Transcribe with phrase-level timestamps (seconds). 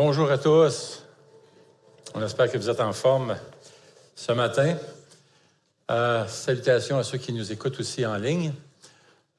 [0.00, 1.02] Bonjour à tous.
[2.14, 3.34] On espère que vous êtes en forme
[4.14, 4.76] ce matin.
[5.90, 8.52] Euh, salutations à ceux qui nous écoutent aussi en ligne.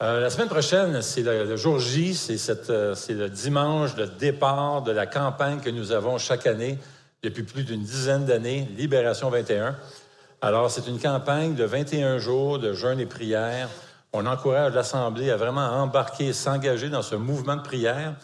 [0.04, 2.12] Euh, la semaine prochaine, c'est le, jour J,
[2.70, 6.78] euh, c'est le dimanche de départ de la campagne que nous avons chaque année
[7.24, 9.78] depuis plus d'une dizaine d'années, Libération 21.
[10.42, 13.70] Alors, c'est une campagne de 21 jours de jeûne et prière.
[14.12, 18.16] On encourage l'Assemblée à vraiment embarquer, s'engager dans ce mouvement de prière.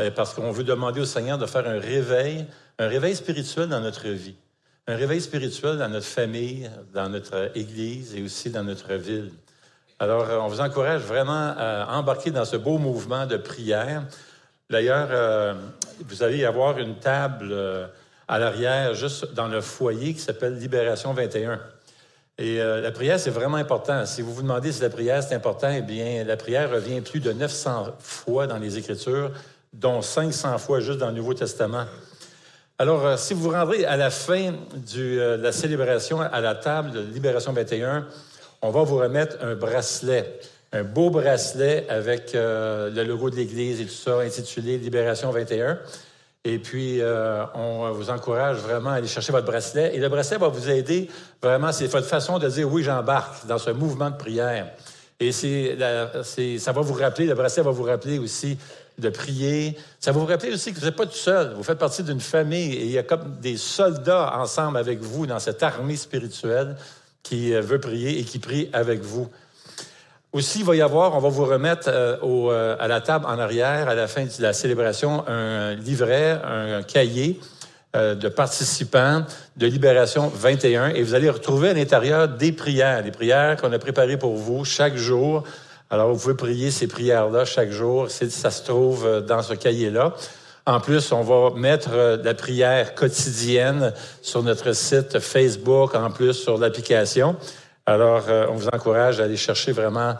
[0.00, 2.46] Euh, parce qu'on veut demander au Seigneur de faire un réveil,
[2.78, 4.36] un réveil spirituel dans notre vie,
[4.86, 9.30] un réveil spirituel dans notre famille, dans notre Église et aussi dans notre ville.
[9.98, 14.04] Alors, euh, on vous encourage vraiment à embarquer dans ce beau mouvement de prière.
[14.70, 15.54] D'ailleurs, euh,
[16.06, 17.54] vous allez y avoir une table
[18.26, 21.60] à l'arrière, juste dans le foyer, qui s'appelle Libération 21.
[22.38, 24.06] Et la prière, c'est vraiment important.
[24.06, 27.20] Si vous vous demandez si la prière, c'est important, eh bien, la prière revient plus
[27.20, 29.32] de 900 fois dans les Écritures
[29.72, 31.86] dont 500 fois juste dans le Nouveau Testament.
[32.80, 34.54] Alors, euh, si vous vous rendrez à la fin
[34.96, 38.06] euh, de la célébration à la table de Libération 21,
[38.62, 40.40] on va vous remettre un bracelet,
[40.72, 45.78] un beau bracelet avec euh, le logo de l'Église et tout ça, intitulé Libération 21.
[46.44, 47.02] Et puis,
[47.54, 49.94] on vous encourage vraiment à aller chercher votre bracelet.
[49.94, 51.10] Et le bracelet va vous aider
[51.42, 54.70] vraiment, c'est votre façon de dire oui, j'embarque dans ce mouvement de prière.
[55.20, 55.76] Et c'est,
[56.58, 58.56] ça va vous rappeler, le bracelet va vous rappeler aussi
[59.00, 59.76] de prier.
[59.98, 61.54] Ça va vous rappeler aussi que vous n'êtes pas tout seul.
[61.54, 65.26] Vous faites partie d'une famille et il y a comme des soldats ensemble avec vous
[65.26, 66.76] dans cette armée spirituelle
[67.22, 69.28] qui euh, veut prier et qui prie avec vous.
[70.32, 73.38] Aussi, il va y avoir, on va vous remettre euh, euh, à la table en
[73.38, 77.40] arrière, à la fin de la célébration, un livret, un, cahier
[77.92, 79.24] de participants
[79.56, 83.80] de Libération 21 et vous allez retrouver à l'intérieur des prières, des prières qu'on a
[83.80, 85.42] préparées pour vous chaque jour
[85.92, 88.08] alors, vous pouvez prier ces prières-là chaque jour.
[88.10, 90.14] Ça se trouve euh, dans ce cahier-là.
[90.64, 93.92] En plus, on va mettre euh, la prière quotidienne
[94.22, 97.34] sur notre site Facebook, en plus sur l'application.
[97.86, 100.14] Alors, euh, on vous encourage à aller chercher vraiment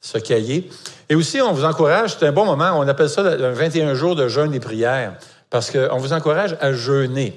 [0.00, 0.70] ce cahier.
[1.08, 4.14] Et aussi, on vous encourage, c'est un bon moment, on appelle ça le 21 jours
[4.14, 5.14] de jeûne et prière,
[5.50, 7.36] parce qu'on vous encourage à jeûner.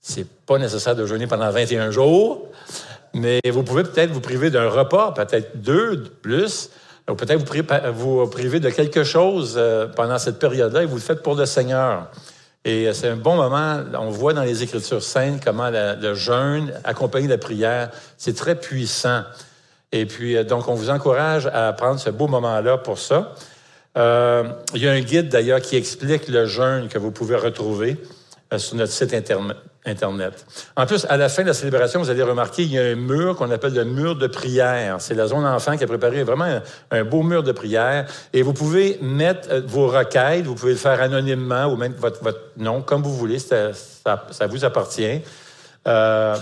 [0.00, 2.48] C'est pas nécessaire de jeûner pendant 21 jours,
[3.14, 6.70] mais vous pouvez peut-être vous priver d'un repas, peut-être deux plus,
[7.16, 11.22] peut-être vous, vous privez de quelque chose euh, pendant cette période-là et vous le faites
[11.22, 12.10] pour le Seigneur.
[12.64, 13.80] Et euh, c'est un bon moment.
[13.98, 18.54] On voit dans les Écritures saintes comment le jeûne accompagné de la prière, c'est très
[18.54, 19.22] puissant.
[19.92, 23.34] Et puis, euh, donc, on vous encourage à prendre ce beau moment-là pour ça.
[23.96, 27.96] il y a un guide d'ailleurs qui explique le jeûne que vous pouvez retrouver
[28.56, 29.56] sur notre site Internet.
[29.86, 30.44] Internet.
[30.76, 32.96] En plus, à la fin de la célébration, vous allez remarquer, il y a un
[32.96, 34.96] mur qu'on appelle le mur de prière.
[35.00, 36.60] C'est la zone enfant qui a préparé vraiment
[36.90, 38.06] un, beau mur de prière.
[38.34, 42.20] Et vous pouvez mettre euh, vos requêtes, vous pouvez le faire anonymement ou même votre,
[42.58, 45.22] nom, comme vous voulez, ça, ça, vous appartient.
[45.88, 46.36] Euh,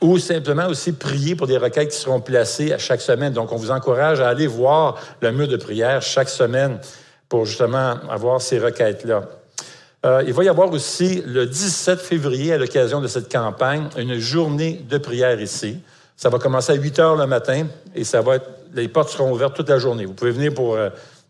[0.00, 3.32] ou simplement aussi prier pour des requêtes qui seront placées à chaque semaine.
[3.32, 6.80] Donc, on vous encourage à aller voir le mur de prière chaque semaine
[7.28, 9.22] pour justement avoir ces requêtes-là.
[10.06, 14.18] Euh, il va y avoir aussi le 17 février, à l'occasion de cette campagne, une
[14.18, 15.78] journée de prière ici.
[16.16, 19.32] Ça va commencer à 8 heures le matin et ça va être, les portes seront
[19.32, 20.06] ouvertes toute la journée.
[20.06, 20.78] Vous pouvez venir pour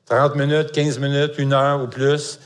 [0.07, 2.39] 30 euh, minutes, 15 minutes, une heure ou plus.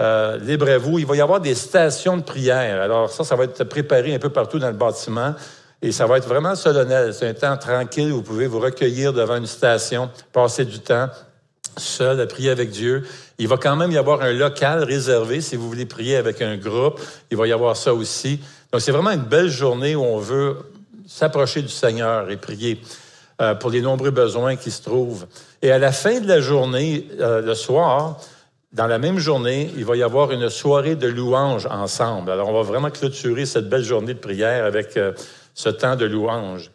[0.00, 0.98] Euh, libre à vous.
[0.98, 2.80] Il va y avoir des stations de prière.
[2.80, 5.34] Alors ça, ça va être préparé un peu partout dans le bâtiment.
[5.82, 7.12] Et ça va être vraiment solennel.
[7.12, 8.10] C'est un temps tranquille.
[8.10, 11.08] Vous pouvez vous recueillir devant une station, passer du temps
[11.76, 13.04] seul à prier avec Dieu.
[13.38, 16.56] Il va quand même y avoir un local réservé si vous voulez prier avec un
[16.56, 17.00] groupe.
[17.30, 18.40] Il va y avoir ça aussi.
[18.72, 20.56] Donc, c'est vraiment une belle journée où on veut
[21.06, 22.80] s'approcher du Seigneur et prier
[23.40, 25.26] euh, pour les nombreux besoins qui se trouvent.
[25.62, 28.20] Et à la fin de la journée, euh, le soir,
[28.72, 32.30] dans la même journée, il va y avoir une soirée de louange ensemble.
[32.30, 35.12] Alors, on va vraiment clôturer cette belle journée de prière avec euh,
[35.54, 36.70] ce temps de louange.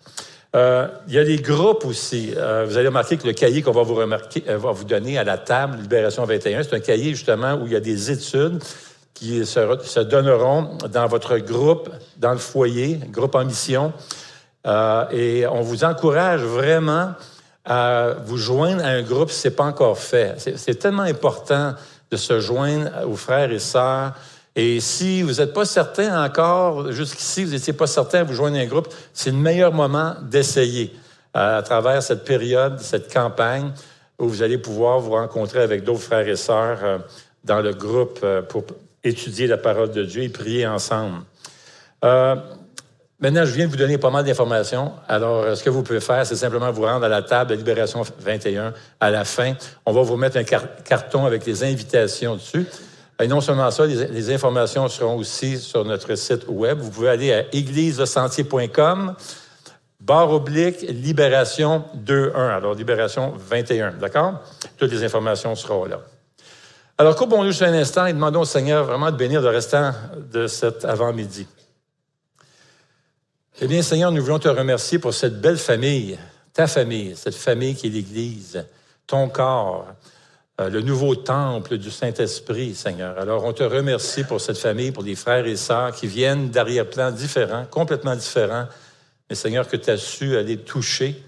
[0.56, 2.34] Euh, il y a des groupes aussi.
[2.38, 5.18] Euh, vous allez remarquer que le cahier qu'on va vous, remarquer, euh, va vous donner
[5.18, 8.64] à la table Libération 21, c'est un cahier justement où il y a des études
[9.14, 13.94] qui se, se donneront dans votre groupe, dans le foyer, groupe en mission.
[15.12, 17.14] et on vous encourage vraiment
[17.64, 20.36] à vous joindre à un groupe si ce n'est pas encore fait.
[20.38, 21.76] C'est tellement important
[22.12, 24.14] de se joindre aux frères et sœurs
[24.56, 28.58] et si vous n'êtes pas certain encore, jusqu'ici, vous n'étiez pas certain à vous joindre
[28.58, 30.96] un groupe, c'est le meilleur moment d'essayer
[31.34, 33.72] à, travers cette période, cette campagne,
[34.18, 36.98] où vous allez pouvoir vous rencontrer avec d'autres frères et sœurs euh,
[37.44, 38.64] dans le groupe euh, pour
[39.04, 41.18] étudier la parole de Dieu et prier ensemble.
[42.06, 42.38] Euh,
[43.20, 44.94] maintenant, je viens de vous donner pas mal d'informations.
[45.10, 48.04] Alors, ce que vous pouvez faire, c'est simplement vous rendre à la table de Libération
[48.20, 49.54] 21 à la fin.
[49.86, 52.66] On va vous mettre un carton avec les invitations dessus.
[53.22, 56.80] Et non seulement ça, les, informations seront aussi sur notre site web.
[56.80, 59.16] Vous pouvez aller à égliselesentier.com,
[60.02, 62.36] barre oblique, libération 2.1.
[62.36, 64.42] Alors, libération 21, d'accord?
[64.78, 66.02] Toutes les informations seront là.
[66.98, 69.92] Alors, courbons-nous juste un instant et demandons au Seigneur vraiment de bénir le restant
[70.32, 71.48] de cet avant-midi.
[73.62, 76.20] Eh bien, Seigneur, nous voulons te remercier pour cette belle famille,
[76.54, 78.66] ta famille, cette famille qui est l'Église,
[79.08, 79.88] ton corps,
[80.62, 83.20] euh, le nouveau temple du Saint-Esprit, Seigneur.
[83.20, 87.12] Alors, on te remercie pour cette famille, pour les frères et sœurs qui viennent d'arrière-plans
[87.12, 88.68] différents, complètement différents,
[89.30, 91.22] mais Seigneur, que tu as su aller toucher.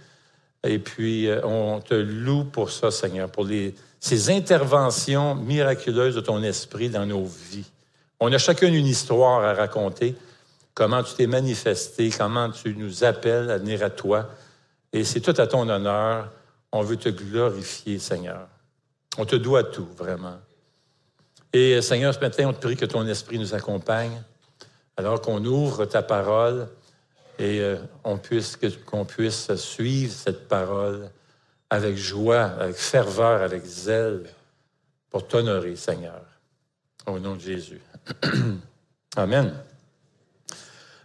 [0.64, 6.22] Et puis, euh, on te loue pour ça, Seigneur, pour les, ces interventions miraculeuses de
[6.22, 7.70] ton esprit dans nos vies.
[8.22, 10.16] On a chacun une histoire à raconter,
[10.74, 14.30] comment tu t'es manifesté, comment tu nous appelles à venir à toi.
[14.94, 16.32] Et c'est tout à ton honneur.
[16.72, 18.48] On veut te glorifier, Seigneur.
[19.18, 20.38] On te doit tout, vraiment.
[21.54, 24.22] Et Seigneur, ce matin, on te prie que ton esprit nous accompagne,
[24.96, 26.68] alors qu'on ouvre ta parole
[27.40, 27.78] et euh,
[28.86, 31.10] qu'on puisse suivre cette parole
[31.70, 34.24] avec joie, avec ferveur, avec zèle,
[35.10, 36.22] pour t'honorer, Seigneur.
[37.06, 37.82] Au nom de Jésus.
[39.16, 39.54] Amen.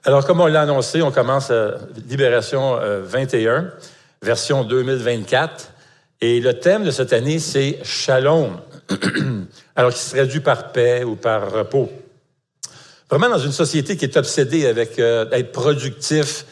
[0.05, 1.76] Alors, comme on l'a annoncé, on commence à
[2.09, 3.70] Libération 21, euh,
[4.20, 5.71] version 2024.
[6.24, 8.60] Et le thème de cette année, c'est Shalom.
[9.76, 11.90] Alors, qui se traduit par paix ou par repos.
[13.10, 16.46] Vraiment dans une société qui est obsédée avec euh, être productif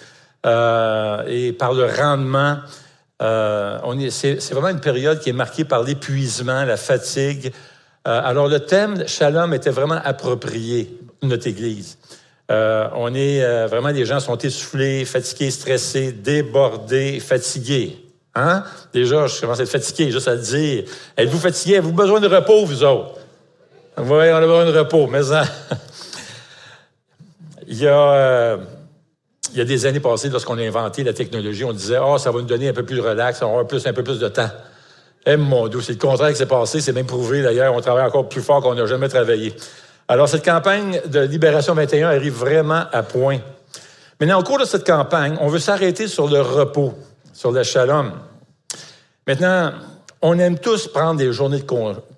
[0.44, 2.56] euh, et par le rendement.
[3.22, 7.52] Euh, c'est, vraiment une période qui est marquée par l'épuisement, la fatigue.
[8.08, 11.96] Euh, alors, le thème Shalom était vraiment approprié notre Église.
[12.48, 18.09] On est vraiment, les gens sont essoufflés, fatigués, stressés, débordés, fatigués.
[18.34, 18.62] Hein?
[18.92, 20.84] Déjà, je commence à être fatigué, juste à le dire.
[21.16, 21.78] Êtes-vous fatigué?
[21.78, 23.14] Avez-vous besoin de repos, vous autres?
[23.98, 25.42] Oui, on a besoin de repos, mais hein?
[27.66, 28.56] il, y a, euh,
[29.52, 32.30] il y a des années passées, lorsqu'on a inventé la technologie, on disait, oh, ça
[32.30, 34.28] va nous donner un peu plus de relax, on aura plus, un peu plus de
[34.28, 34.50] temps.
[35.26, 38.06] Eh, mon Dieu, c'est le contraire qui s'est passé, c'est même prouvé d'ailleurs, on travaille
[38.06, 39.54] encore plus fort qu'on n'a jamais travaillé.
[40.08, 43.38] Alors, cette campagne de Libération 21 arrive vraiment à point.
[44.20, 46.94] Maintenant, au cours de cette campagne, on veut s'arrêter sur le repos
[47.40, 48.12] sur le shalom.
[49.26, 49.72] Maintenant,
[50.20, 51.66] on aime tous prendre des journées de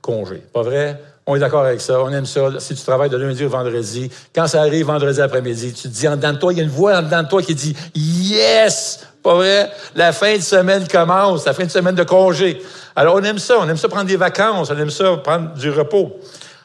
[0.01, 1.01] congé, pas vrai?
[1.27, 2.59] On est d'accord avec ça, on aime ça.
[2.59, 6.09] Si tu travailles de lundi au vendredi, quand ça arrive vendredi après-midi, tu te dis
[6.09, 7.77] en dedans de toi, il y a une voix en dedans de toi qui dit
[7.95, 9.07] Yes!
[9.23, 9.71] Pas vrai?
[9.95, 12.61] La fin de semaine commence, la fin de semaine de congé.
[12.97, 15.71] Alors, on aime ça, on aime ça prendre des vacances, on aime ça prendre du
[15.71, 16.19] repos.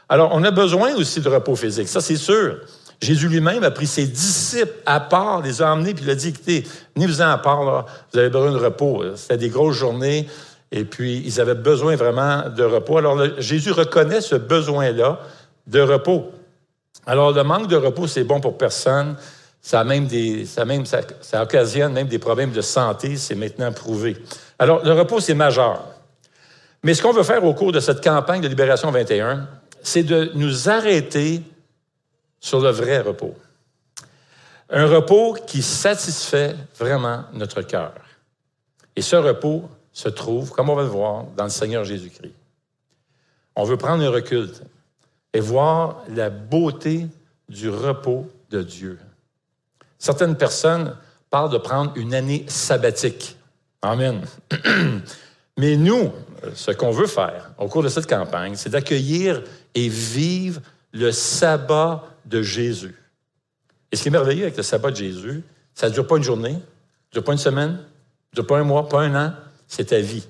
[0.09, 2.57] Alors, on a besoin aussi de repos physique, ça c'est sûr.
[3.02, 6.30] Jésus lui-même a pris ses disciples à part, les a emmenés, puis il a dit,
[6.30, 6.64] écoutez,
[6.96, 7.86] venez-vous-en à part, là.
[8.12, 9.04] vous avez besoin de repos.
[9.16, 10.28] C'était des grosses journées,
[10.72, 12.98] et puis ils avaient besoin vraiment de repos.
[12.98, 15.20] Alors Jésus reconnaît ce besoin-là
[15.68, 16.32] de repos.
[17.06, 19.16] Alors le manque de repos, c'est bon pour personne.
[19.62, 23.72] Ça, même des, ça, même, ça, ça occasionne même des problèmes de santé, c'est maintenant
[23.72, 24.18] prouvé.
[24.60, 25.84] Alors le repos, c'est majeur.
[26.84, 29.48] Mais ce qu'on veut faire au cours de cette campagne de Libération 21,
[29.82, 31.42] c'est de nous arrêter
[32.39, 33.36] sur le vrai repos.
[34.69, 37.94] Un repos qui satisfait vraiment notre cœur.
[38.95, 42.33] Et ce repos se trouve, comme on va le voir, dans le Seigneur Jésus-Christ.
[43.56, 44.50] On veut prendre un recul
[45.33, 47.07] et voir la beauté
[47.50, 49.00] du repos de Dieu.
[49.97, 50.95] Certaines personnes
[51.30, 53.38] parlent de prendre une année sabbatique.
[53.81, 54.21] Amen.
[55.57, 56.12] Mais nous,
[56.54, 62.04] ce qu'on veut faire au cours de cette campagne, c'est d'accueillir et vivre le sabbat
[62.28, 62.96] de Jésus.
[63.92, 65.44] Et ce qui est merveilleux avec le sabbat de Jésus,
[65.74, 68.64] ça ne dure pas une journée, ne dure pas une semaine, ne dure pas un
[68.64, 69.34] mois, pas un an,
[69.68, 70.28] c'est ta vie.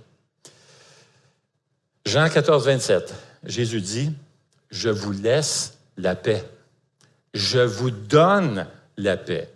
[2.05, 3.13] Jean 14, 27,
[3.43, 4.11] Jésus dit,
[4.69, 6.43] je vous laisse la paix.
[7.33, 9.49] Je vous donne la paix.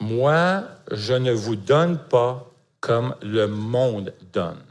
[0.00, 2.50] Moi, je ne vous donne pas
[2.80, 4.62] comme le monde donne.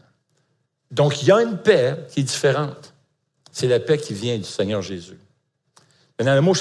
[0.92, 2.94] Donc, il y a une paix qui est différente.
[3.52, 5.18] C'est la paix qui vient du Seigneur Jésus.
[6.20, 6.54] Maintenant, le mot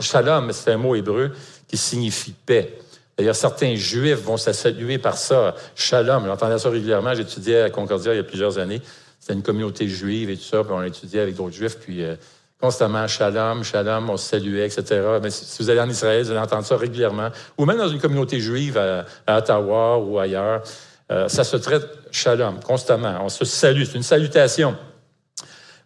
[0.00, 1.32] shalom, c'est un mot hébreu
[1.66, 2.78] qui signifie paix.
[3.18, 5.54] D'ailleurs, certains juifs vont se saluer par ça.
[5.74, 7.12] Shalom, j'entendais ça régulièrement.
[7.14, 8.80] J'étudiais à Concordia il y a plusieurs années.
[9.18, 12.14] C'était une communauté juive et tout ça, puis on étudiait avec d'autres juifs, puis euh,
[12.60, 15.02] constamment shalom, shalom, on se saluait, etc.
[15.22, 17.28] Mais si vous allez en Israël, vous allez entendre ça régulièrement.
[17.58, 19.04] Ou même dans une communauté juive à,
[19.36, 20.62] Ottawa ou ailleurs,
[21.10, 23.18] euh, ça se traite shalom, constamment.
[23.24, 24.76] On se salue, c'est une salutation.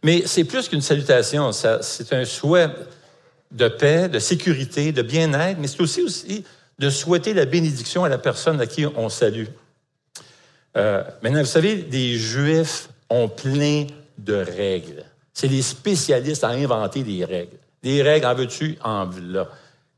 [0.04, 2.68] Mais c'est plus qu'une salutation, c'est un souhait
[3.54, 6.44] de paix, de sécurité, de bien-être, mais c'est aussi, aussi
[6.78, 9.46] de souhaiter la bénédiction à la personne à qui on salue.
[10.76, 13.86] Euh, maintenant, vous savez, les Juifs ont plein
[14.18, 15.04] de règles.
[15.32, 17.56] C'est les spécialistes à inventer des règles.
[17.82, 19.48] Des règles, en veux-tu, en là.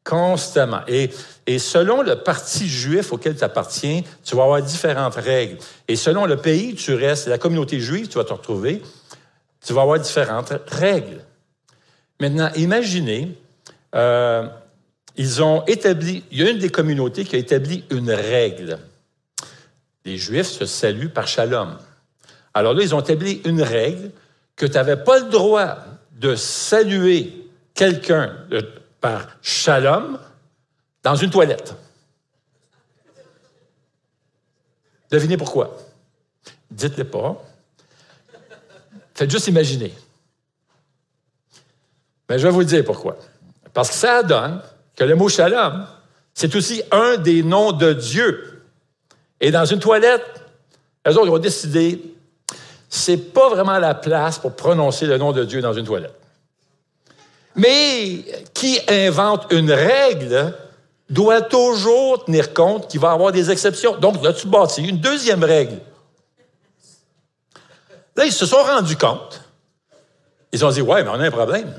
[0.05, 0.83] Constamment.
[0.87, 1.11] Et,
[1.47, 5.57] et selon le parti juif auquel tu appartiens, tu vas avoir différentes règles.
[5.89, 8.83] Et selon le pays où tu restes, la communauté juive, tu vas te retrouver,
[9.65, 11.23] tu vas avoir différentes règles.
[12.21, 13.37] Maintenant, imaginez,
[13.97, 14.47] euh,
[15.17, 18.79] ils ont établi, il y a une des communautés qui a établi une règle.
[20.05, 21.79] Les Juifs se saluent par shalom.
[22.53, 24.11] Alors là, ils ont établi une règle
[24.55, 25.79] que tu n'avais pas le droit
[26.13, 27.33] de saluer
[27.75, 28.37] quelqu'un
[29.01, 30.19] par shalom
[31.03, 31.75] dans une toilette.
[35.11, 35.77] Devinez pourquoi?
[36.71, 37.43] Dites-le pas.
[39.15, 39.95] Faites juste imaginer.
[42.29, 43.17] Mais je vais vous dire pourquoi.
[43.77, 44.63] Parce que ça donne
[44.97, 45.87] que le mot shalom,
[46.33, 48.63] c'est aussi un des noms de Dieu.
[49.39, 50.25] Et dans une toilette,
[51.05, 52.01] les autres ont décidé,
[52.89, 56.19] c'est pas vraiment la place pour prononcer le nom de Dieu dans une toilette.
[57.55, 60.55] Mais qui invente une règle
[61.11, 63.99] doit toujours tenir compte qu'il va y avoir des exceptions.
[63.99, 65.81] Donc, là, tu bâtis une deuxième règle.
[68.17, 69.43] Là, ils se sont rendus compte.
[70.51, 71.75] Ils ont dit, ouais, mais on a un problème.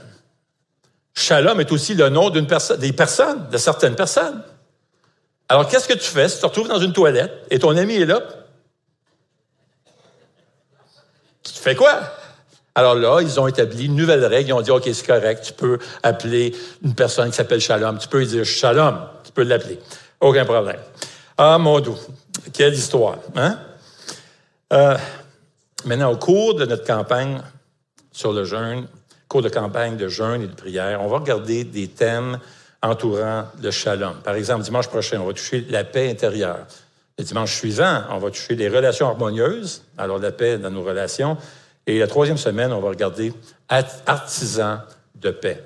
[1.18, 4.44] Shalom est aussi le nom d'une personne, des personnes, de certaines personnes.
[5.50, 7.96] Alors, qu'est-ce que tu fais si tu te retrouves dans une toilette et ton ami
[7.96, 8.22] est là?
[11.42, 12.02] Tu fais quoi?
[12.76, 14.50] Alors là, ils ont établi une nouvelle règle.
[14.50, 17.98] Ils ont dit, OK, c'est correct, tu peux appeler une personne qui s'appelle Shalom.
[17.98, 19.00] Tu peux lui dire Shalom.
[19.24, 19.80] Tu peux l'appeler.
[20.20, 20.80] Aucun problème.
[21.36, 21.98] Ah, mon doux.
[22.54, 23.18] Quelle histoire.
[23.36, 23.58] Hein?
[24.72, 24.96] Euh,
[25.84, 27.42] maintenant, au cours de notre campagne
[28.12, 28.88] sur le jeûne,
[29.28, 32.40] cours de campagne de jeûne et de prière, on va regarder des thèmes
[32.82, 34.16] entourant le shalom.
[34.24, 36.66] Par exemple, dimanche prochain, on va toucher la paix intérieure.
[37.18, 41.38] Le dimanche suivant, on va toucher les relations harmonieuses, alors la paix dans nos relations.
[41.88, 43.34] Et la troisième semaine, on va regarder
[43.70, 44.82] artisans
[45.16, 45.64] de paix.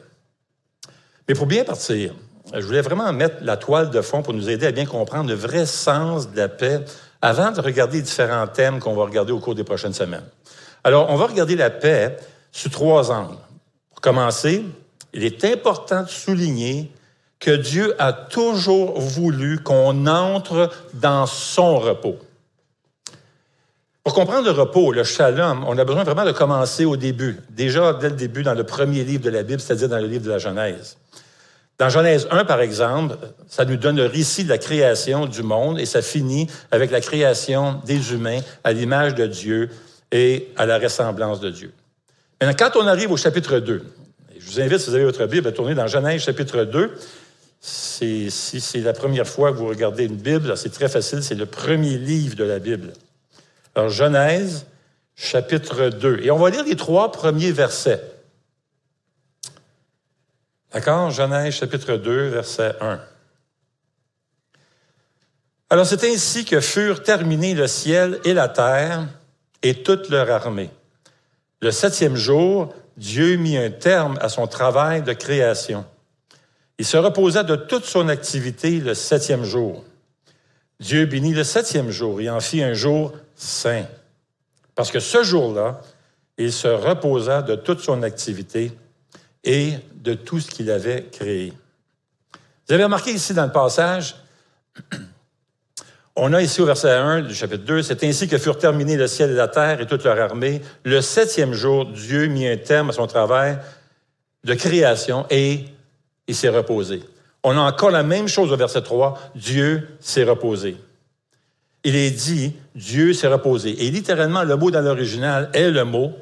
[1.28, 2.14] Mais pour bien partir,
[2.54, 5.36] je voulais vraiment mettre la toile de fond pour nous aider à bien comprendre le
[5.36, 6.82] vrai sens de la paix
[7.22, 10.26] avant de regarder les différents thèmes qu'on va regarder au cours des prochaines semaines.
[10.84, 12.18] Alors, on va regarder la paix
[12.52, 13.38] sous trois angles.
[14.02, 14.66] Commencer,
[15.14, 16.92] il est important de souligner
[17.40, 22.18] que Dieu a toujours voulu qu'on entre dans son repos.
[24.04, 27.94] Pour comprendre le repos, le shalom, on a besoin vraiment de commencer au début, déjà
[27.94, 30.32] dès le début dans le premier livre de la Bible, c'est-à-dire dans le livre de
[30.32, 30.98] la Genèse.
[31.78, 33.16] Dans Genèse 1, par exemple,
[33.48, 37.02] ça nous donne le récit de la création du monde et ça finit avec la
[37.02, 39.70] création des humains à l'image de Dieu
[40.12, 41.72] et à la ressemblance de Dieu.
[42.42, 43.86] Maintenant, quand on arrive au chapitre 2,
[44.40, 46.98] je vous invite, si vous avez votre Bible, à tourner dans Genèse chapitre 2.
[47.62, 51.46] Si c'est la première fois que vous regardez une Bible, c'est très facile, c'est le
[51.46, 52.94] premier livre de la Bible.
[53.76, 54.66] Alors, Genèse,
[55.16, 56.22] chapitre 2.
[56.24, 58.02] Et on va lire les trois premiers versets.
[60.74, 61.12] D'accord?
[61.12, 63.00] Genèse, chapitre 2, verset 1.
[65.70, 69.06] Alors, c'est ainsi que furent terminés le ciel et la terre
[69.62, 70.72] et toute leur armée.
[71.62, 75.86] Le septième jour, Dieu mit un terme à son travail de création.
[76.80, 79.84] Il se reposa de toute son activité le septième jour.
[80.80, 83.86] Dieu bénit le septième jour et en fit un jour saint.
[84.74, 85.82] Parce que ce jour-là,
[86.40, 88.72] il se reposa de toute son activité
[89.44, 91.54] et de tout ce qu'il avait créé.
[92.68, 94.16] Vous avez remarqué ici dans le passage,
[96.16, 99.08] on a ici au verset 1 du chapitre 2, c'est ainsi que furent terminés le
[99.08, 100.62] ciel et la terre et toute leur armée.
[100.84, 103.58] Le septième jour, Dieu mit un terme à son travail
[104.44, 105.66] de création et
[106.28, 107.02] il s'est reposé.
[107.44, 110.78] On a encore la même chose au verset 3, Dieu s'est reposé
[111.84, 113.86] il est dit Dieu s'est reposé.
[113.86, 116.14] Et littéralement, le mot dans l'original est le mot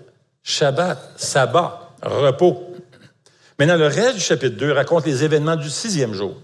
[0.42, 2.74] Shabbat, sabbat, repos.
[3.60, 6.38] Maintenant, le reste du chapitre 2 raconte les événements du sixième jour.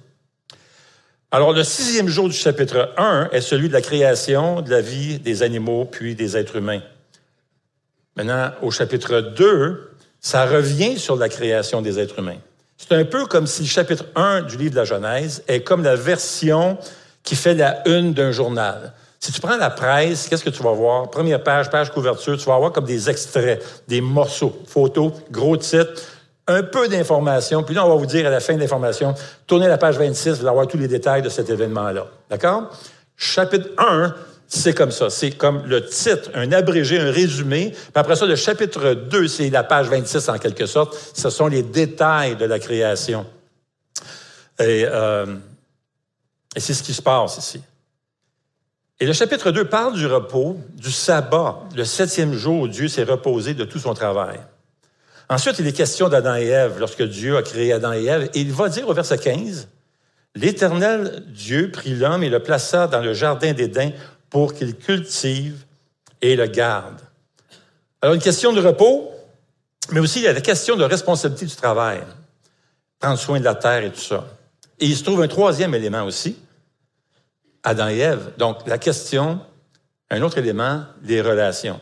[1.32, 5.20] Alors, le sixième jour du chapitre 1 est celui de la création, de la vie
[5.20, 6.82] des animaux, puis des êtres humains.
[8.16, 9.92] Maintenant, au chapitre 2,
[10.22, 12.38] ça revient sur la création des êtres humains.
[12.78, 15.84] C'est un peu comme si le chapitre 1 du livre de la Genèse est comme
[15.84, 16.78] la version
[17.24, 18.94] qui fait la une d'un journal.
[19.20, 21.10] Si tu prends la presse, qu'est-ce que tu vas voir?
[21.10, 26.02] Première page, page couverture, tu vas avoir comme des extraits, des morceaux, photos, gros titres,
[26.48, 27.64] un peu d'informations.
[27.64, 29.16] Puis là, on va vous dire à la fin de l'information,
[29.48, 32.08] tournez la page 26, vous allez avoir tous les détails de cet événement-là.
[32.30, 32.70] D'accord?
[33.18, 34.14] Chapitre 1,
[34.48, 35.10] c'est comme ça.
[35.10, 37.72] C'est comme le titre, un abrégé, un résumé.
[37.72, 40.96] Puis après ça, le chapitre 2, c'est la page 26 en quelque sorte.
[41.16, 43.26] Ce sont les détails de la création.
[44.60, 45.26] Et, euh,
[46.56, 47.62] et c'est ce qui se passe ici.
[49.00, 53.04] Et le chapitre 2 parle du repos, du sabbat, le septième jour où Dieu s'est
[53.04, 54.40] reposé de tout son travail.
[55.30, 58.42] Ensuite, il est question d'Adam et Ève, lorsque Dieu a créé Adam et Ève, et
[58.42, 59.68] il va dire au verset 15,
[60.36, 63.94] L'Éternel Dieu prit l'homme et le plaça dans le jardin d'Éden
[64.30, 65.64] pour qu'il cultive
[66.22, 67.00] et le garde.
[68.02, 69.12] Alors, une question de repos,
[69.92, 72.02] mais aussi il y a la question de responsabilité du travail,
[73.00, 74.28] prendre soin de la terre et tout ça.
[74.80, 76.38] Et il se trouve un troisième élément aussi,
[77.64, 78.34] Adam et Ève.
[78.38, 79.40] Donc, la question,
[80.10, 81.80] un autre élément, les relations.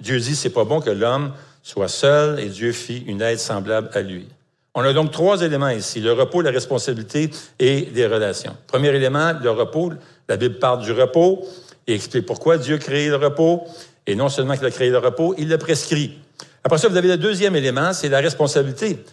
[0.00, 3.90] Dieu dit, c'est pas bon que l'homme soit seul et Dieu fit une aide semblable
[3.94, 4.28] à lui.
[4.74, 8.56] On a donc trois éléments ici, le repos, la responsabilité et les relations.
[8.66, 9.92] Premier élément, le repos.
[10.28, 11.46] La Bible parle du repos
[11.86, 13.64] et explique pourquoi Dieu a créé le repos.
[14.06, 16.18] Et non seulement qu'il a créé le repos, il le prescrit.
[16.64, 19.04] Après ça, vous avez le deuxième élément, c'est la responsabilité.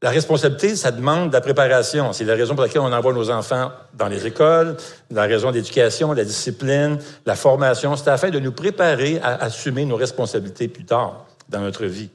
[0.00, 2.12] La responsabilité, ça demande de la préparation.
[2.12, 4.76] C'est la raison pour laquelle on envoie nos enfants dans les écoles,
[5.10, 7.96] la raison d'éducation, la discipline, la formation.
[7.96, 12.10] C'est afin de nous préparer à assumer nos responsabilités plus tard dans notre vie.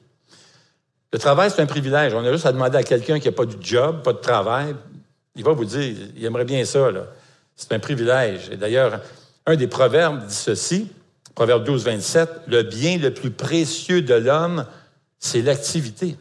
[1.12, 2.14] Le travail, c'est un privilège.
[2.14, 4.76] On a juste à demander à quelqu'un qui n'a pas de job, pas de travail.
[5.36, 6.90] Il va vous dire, il aimerait bien ça.
[7.56, 8.50] C'est un privilège.
[8.52, 9.00] Et d'ailleurs,
[9.46, 10.90] un des proverbes dit ceci,
[11.36, 14.68] Proverbe 12, 27, le bien le plus précieux de l'homme,
[15.20, 16.16] c'est l'activité.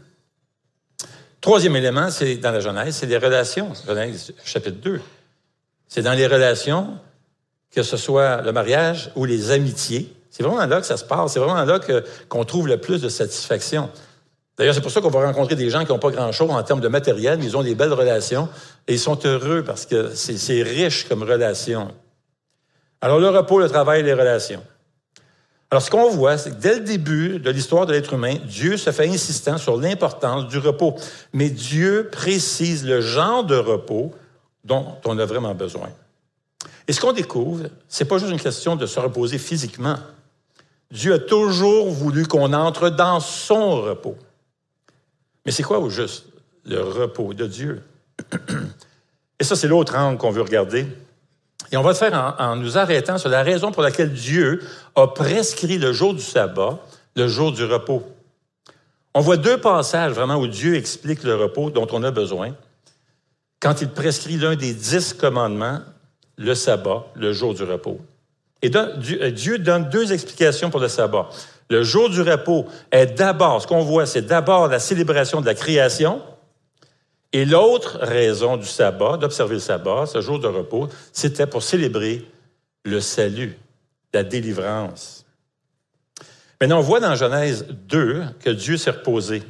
[1.40, 3.72] Troisième élément, c'est dans la Genèse, c'est les relations.
[3.86, 5.00] Genèse chapitre 2.
[5.88, 6.98] C'est dans les relations,
[7.70, 10.14] que ce soit le mariage ou les amitiés.
[10.32, 11.34] C'est vraiment là que ça se passe.
[11.34, 11.78] C'est vraiment là
[12.28, 13.90] qu'on trouve le plus de satisfaction.
[14.56, 16.80] D'ailleurs, c'est pour ça qu'on va rencontrer des gens qui n'ont pas grand-chose en termes
[16.80, 18.48] de matériel, mais ils ont des belles relations
[18.88, 21.92] et ils sont heureux parce que c'est riche comme relation.
[23.02, 24.62] Alors, le repos, le travail, les relations.
[25.70, 28.78] Alors, ce qu'on voit, c'est que dès le début de l'histoire de l'être humain, Dieu
[28.78, 30.94] se fait insistant sur l'importance du repos.
[31.34, 34.12] Mais Dieu précise le genre de repos
[34.64, 35.90] dont on a vraiment besoin.
[36.88, 39.96] Et ce qu'on découvre, c'est pas juste une question de se reposer physiquement.
[40.92, 44.16] Dieu a toujours voulu qu'on entre dans son repos.
[45.46, 46.26] Mais c'est quoi au juste
[46.66, 47.82] le repos de Dieu?
[49.40, 50.86] Et ça, c'est l'autre angle qu'on veut regarder.
[51.72, 54.62] Et on va le faire en, nous arrêtant sur la raison pour laquelle Dieu
[54.94, 56.78] a prescrit le jour du sabbat,
[57.16, 58.02] le jour du repos.
[59.14, 62.54] On voit deux passages vraiment où Dieu explique le repos dont on a besoin.
[63.60, 65.80] Quand il prescrit l'un des dix commandements,
[66.36, 67.98] le sabbat, le jour du repos.
[68.62, 71.28] Et euh, Dieu donne deux explications pour le sabbat.
[71.68, 75.54] Le jour du repos est d'abord, ce qu'on voit, c'est d'abord la célébration de la
[75.54, 76.22] création.
[77.32, 82.24] Et l'autre raison du sabbat, d'observer le sabbat, ce jour de repos, c'était pour célébrer
[82.84, 83.58] le salut,
[84.12, 85.24] la délivrance.
[86.60, 89.42] Maintenant, on voit dans Genèse 2 que Dieu s'est reposé.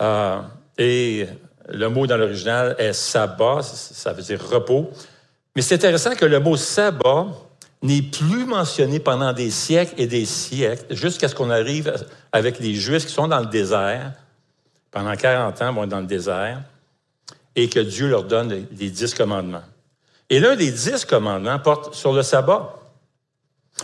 [0.00, 0.40] Euh,
[0.78, 1.26] et
[1.68, 4.90] le mot dans l'original est sabbat, ça veut dire repos.
[5.56, 7.26] Mais c'est intéressant que le mot sabbat
[7.82, 11.94] n'est plus mentionné pendant des siècles et des siècles, jusqu'à ce qu'on arrive
[12.32, 14.12] avec les Juifs qui sont dans le désert.
[14.90, 16.62] Pendant 40 ans, vont être dans le désert,
[17.54, 19.62] et que Dieu leur donne les dix commandements.
[20.30, 22.74] Et l'un des dix commandements porte sur le sabbat.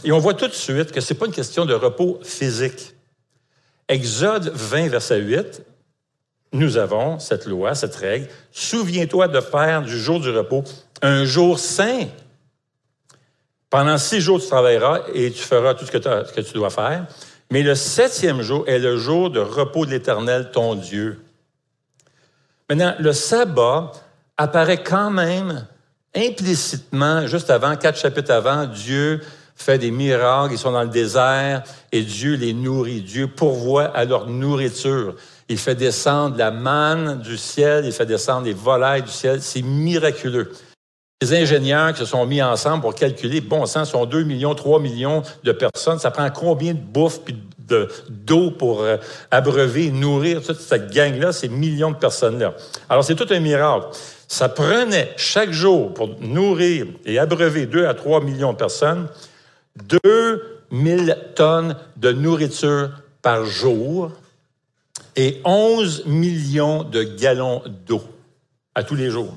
[0.02, 2.94] Et on voit tout de suite que ce n'est pas une question de repos physique.
[3.88, 5.62] Exode 20, verset 8,
[6.52, 8.28] nous avons cette loi, cette règle.
[8.50, 10.64] Souviens-toi de faire du jour du repos
[11.02, 12.06] un jour saint
[13.74, 17.06] pendant six jours, tu travailleras et tu feras tout ce que, tu dois faire.
[17.50, 21.20] Mais le septième jour est le jour de repos de l'Éternel, ton Dieu.
[22.70, 23.90] Maintenant, le sabbat
[24.36, 25.66] apparaît quand même
[26.14, 29.20] implicitement, juste avant, quatre chapitres avant, Dieu
[29.56, 33.00] fait des miracles, ils sont dans le désert et Dieu les nourrit.
[33.00, 35.16] Dieu pourvoit à leur nourriture.
[35.48, 39.42] Il fait descendre la manne du ciel, il fait descendre les volailles du ciel.
[39.42, 40.52] C'est miraculeux.
[41.22, 44.80] Les ingénieurs qui se sont mis ensemble pour calculer, bon sang, sont 2 millions, 3
[44.80, 45.98] millions de personnes.
[45.98, 47.36] Ça prend combien de bouffe puis
[48.08, 48.96] d'eau pour euh,
[49.30, 52.54] abreuver, nourrir toute cette gang-là, ces millions de personnes-là?
[52.88, 53.86] Alors, c'est tout un miracle.
[54.28, 59.08] Ça prenait chaque jour pour nourrir et abreuver 2 à 3 millions de personnes
[60.70, 62.90] 2000 tonnes de nourriture
[63.22, 64.10] par jour
[65.16, 68.02] et 11 millions de gallons d'eau
[68.74, 69.36] à tous les jours.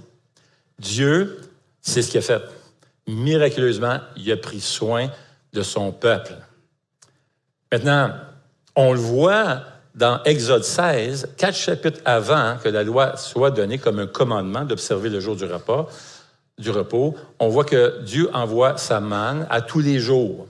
[0.80, 1.40] Dieu
[1.88, 2.42] c'est ce qu'il a fait.
[3.08, 5.08] Miraculeusement, il a pris soin
[5.54, 6.34] de son peuple.
[7.72, 8.12] Maintenant,
[8.76, 9.62] on le voit
[9.96, 15.10] dans Exode 16, quatre chapitres avant que la loi soit donnée comme un commandement d'observer
[15.10, 15.88] le jour du repas,
[16.58, 20.46] du repos, on voit que Dieu envoie sa manne à tous les jours.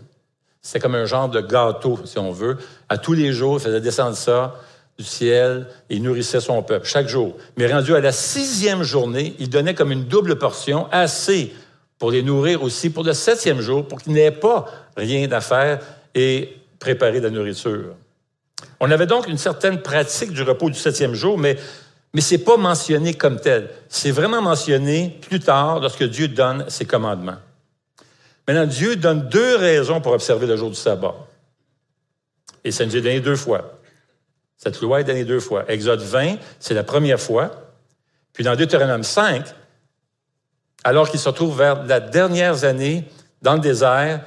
[0.61, 2.57] C'est comme un genre de gâteau, si on veut.
[2.89, 4.55] À tous les jours, il faisait descendre ça
[4.97, 7.35] du ciel et nourrissait son peuple chaque jour.
[7.57, 11.53] Mais rendu à la sixième journée, il donnait comme une double portion, assez
[11.99, 15.79] pour les nourrir aussi pour le septième jour, pour qu'ils n'aient pas rien à faire
[16.15, 17.95] et préparer de la nourriture.
[18.79, 21.57] On avait donc une certaine pratique du repos du septième jour, mais,
[22.13, 23.69] mais ce n'est pas mentionné comme tel.
[23.89, 27.37] C'est vraiment mentionné plus tard lorsque Dieu donne ses commandements.
[28.47, 31.15] Maintenant, Dieu donne deux raisons pour observer le jour du sabbat.
[32.63, 33.76] Et ça nous est donné deux fois.
[34.57, 35.65] Cette loi est donnée deux fois.
[35.71, 37.51] Exode 20, c'est la première fois.
[38.33, 39.45] Puis dans Deutéronome 5,
[40.83, 43.05] alors qu'il se retrouve vers la dernière année
[43.41, 44.21] dans le désert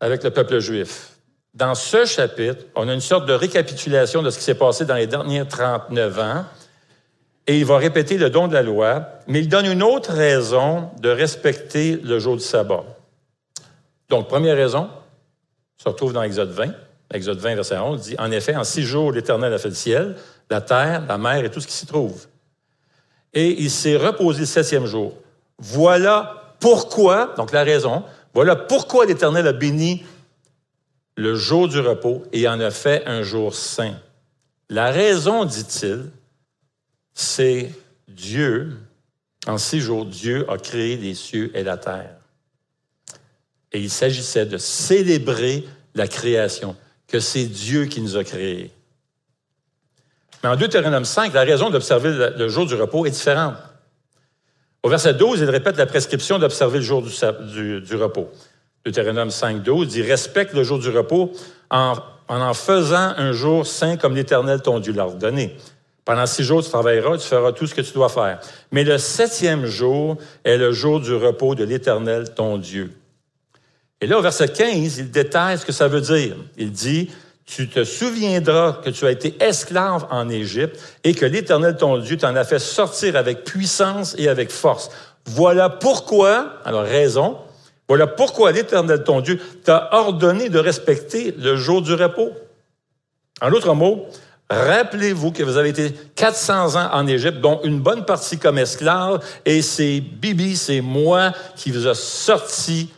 [0.00, 1.10] avec le peuple juif.
[1.54, 4.94] Dans ce chapitre, on a une sorte de récapitulation de ce qui s'est passé dans
[4.94, 6.44] les derniers 39 ans.
[7.46, 10.90] Et il va répéter le don de la loi, mais il donne une autre raison
[11.00, 12.84] de respecter le jour du sabbat.
[14.08, 14.88] Donc, première raison,
[15.76, 16.72] se retrouve dans Exode 20.
[17.12, 20.16] Exode 20, verset 11, dit En effet, en six jours, l'Éternel a fait le ciel,
[20.48, 22.26] la terre, la mer et tout ce qui s'y trouve.
[23.32, 25.14] Et il s'est reposé le septième jour.
[25.58, 30.04] Voilà pourquoi, donc la raison, voilà pourquoi l'Éternel a béni
[31.16, 33.96] le jour du repos et en a fait un jour saint.
[34.68, 36.10] La raison, dit-il,
[37.12, 37.70] c'est
[38.08, 38.76] Dieu,
[39.46, 42.16] en six jours, Dieu a créé les cieux et la terre.
[43.72, 46.76] Et il s'agissait de célébrer la création,
[47.10, 48.70] que c'est Dieu qui nous a créés.
[50.42, 53.54] Mais en Deutéronome 5, la raison d'observer le jour du repos est différente.
[54.82, 58.30] Au verset 12, il répète la prescription d'observer le jour du, du, repos.
[58.86, 61.32] Deutéronome 5, 12 dit Respecte le jour du repos
[61.68, 61.96] en
[62.30, 65.56] en, en faisant un jour saint comme l'Éternel ton Dieu l'a ordonné.
[66.04, 68.40] Pendant six jours, tu travailleras, tu feras tout ce que tu dois faire.
[68.70, 72.92] Mais le septième jour est le jour du repos de l'Éternel ton Dieu.
[74.00, 76.36] Et là, au verset 15, il détaille ce que ça veut dire.
[76.56, 77.10] Il dit
[77.50, 82.16] tu te souviendras que tu as été esclave en Égypte et que l'Éternel ton Dieu
[82.16, 84.90] t'en a fait sortir avec puissance et avec force.
[85.26, 87.38] Voilà pourquoi, alors raison,
[87.88, 92.30] voilà pourquoi l'Éternel ton Dieu t'a ordonné de respecter le jour du repos.
[93.42, 94.06] En d'autres mots,
[94.48, 99.24] rappelez-vous que vous avez été 400 ans en Égypte, dont une bonne partie comme esclave,
[99.44, 102.90] et c'est Bibi, c'est moi qui vous a sorti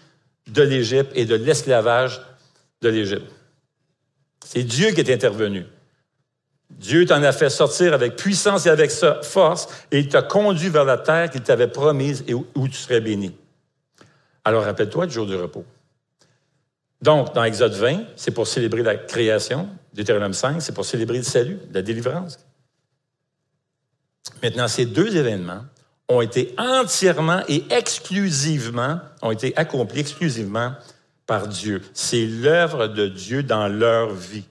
[0.46, 2.20] de l'Égypte et de l'esclavage
[2.80, 3.30] de l'Égypte.
[4.44, 5.64] C'est Dieu qui est intervenu.
[6.70, 8.90] Dieu t'en a fait sortir avec puissance et avec
[9.22, 13.00] force, et il t'a conduit vers la terre qu'il t'avait promise et où, tu serais
[13.00, 13.36] béni.
[14.44, 15.64] Alors rappelle-toi du jour du repos.
[17.00, 19.68] Donc, dans Exode 20, c'est pour célébrer la création.
[19.92, 22.38] Deutéronome 5, c'est pour célébrer le salut, la délivrance.
[24.42, 25.64] Maintenant, ces deux événements
[26.08, 30.72] ont été entièrement et exclusivement, ont été accomplis exclusivement
[31.26, 31.82] par Dieu.
[31.94, 34.44] C'est l'œuvre de Dieu dans leur vie.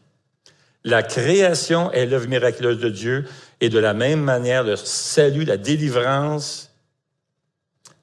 [0.83, 3.25] La création est l'œuvre miraculeuse de Dieu
[3.59, 6.71] et de la même manière, le salut, la délivrance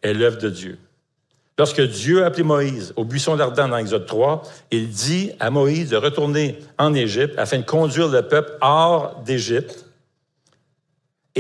[0.03, 0.79] est l'œuvre de Dieu.
[1.59, 5.91] Lorsque Dieu a appelé Moïse au buisson d'Ardent dans Exode 3, il dit à Moïse
[5.91, 9.85] de retourner en Égypte afin de conduire le peuple hors d'Égypte.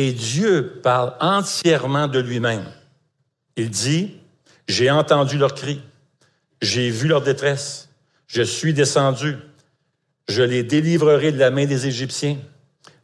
[0.01, 2.65] Et Dieu parle entièrement de lui-même.
[3.57, 4.15] Il dit,
[4.69, 5.81] j'ai entendu leurs cris,
[6.63, 7.89] j'ai vu leur détresse.
[8.29, 9.39] Je suis descendu.
[10.29, 12.37] Je les délivrerai de la main des Égyptiens.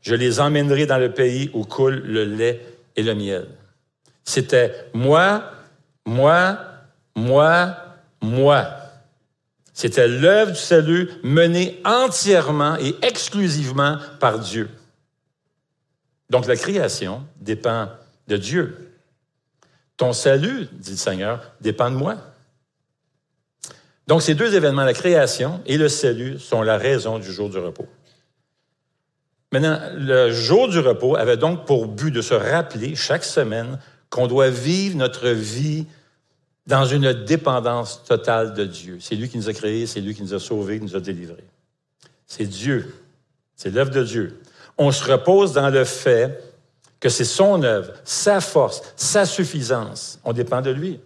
[0.02, 3.48] Je les emmènerai dans le pays où coule le lait et le miel.
[4.22, 5.50] C'était moi,
[6.06, 6.60] moi,
[7.16, 7.76] moi,
[8.22, 8.68] moi.
[9.72, 14.70] C'était l'œuvre du salut menée entièrement et exclusivement par Dieu.
[16.34, 17.88] Donc la création dépend
[18.26, 18.90] de Dieu.
[19.96, 22.16] Ton salut, dit le Seigneur, dépend de moi.
[24.08, 27.58] Donc, ces deux événements, la création et le salut, sont la raison du jour du
[27.58, 27.86] repos.
[29.52, 33.78] Maintenant, le jour du repos avait donc pour but de se rappeler chaque semaine
[34.10, 35.86] qu'on doit vivre notre vie
[36.66, 38.98] dans une dépendance totale de Dieu.
[38.98, 41.00] C'est lui qui nous a créés, c'est lui qui nous a sauvés, qui nous a
[41.00, 41.46] délivrés.
[42.26, 42.92] C'est Dieu.
[43.54, 44.40] C'est l'œuvre de Dieu.
[44.78, 46.42] On se repose dans le fait
[47.00, 50.18] que c'est son œuvre, sa force, sa suffisance.
[50.24, 51.00] On dépend de lui.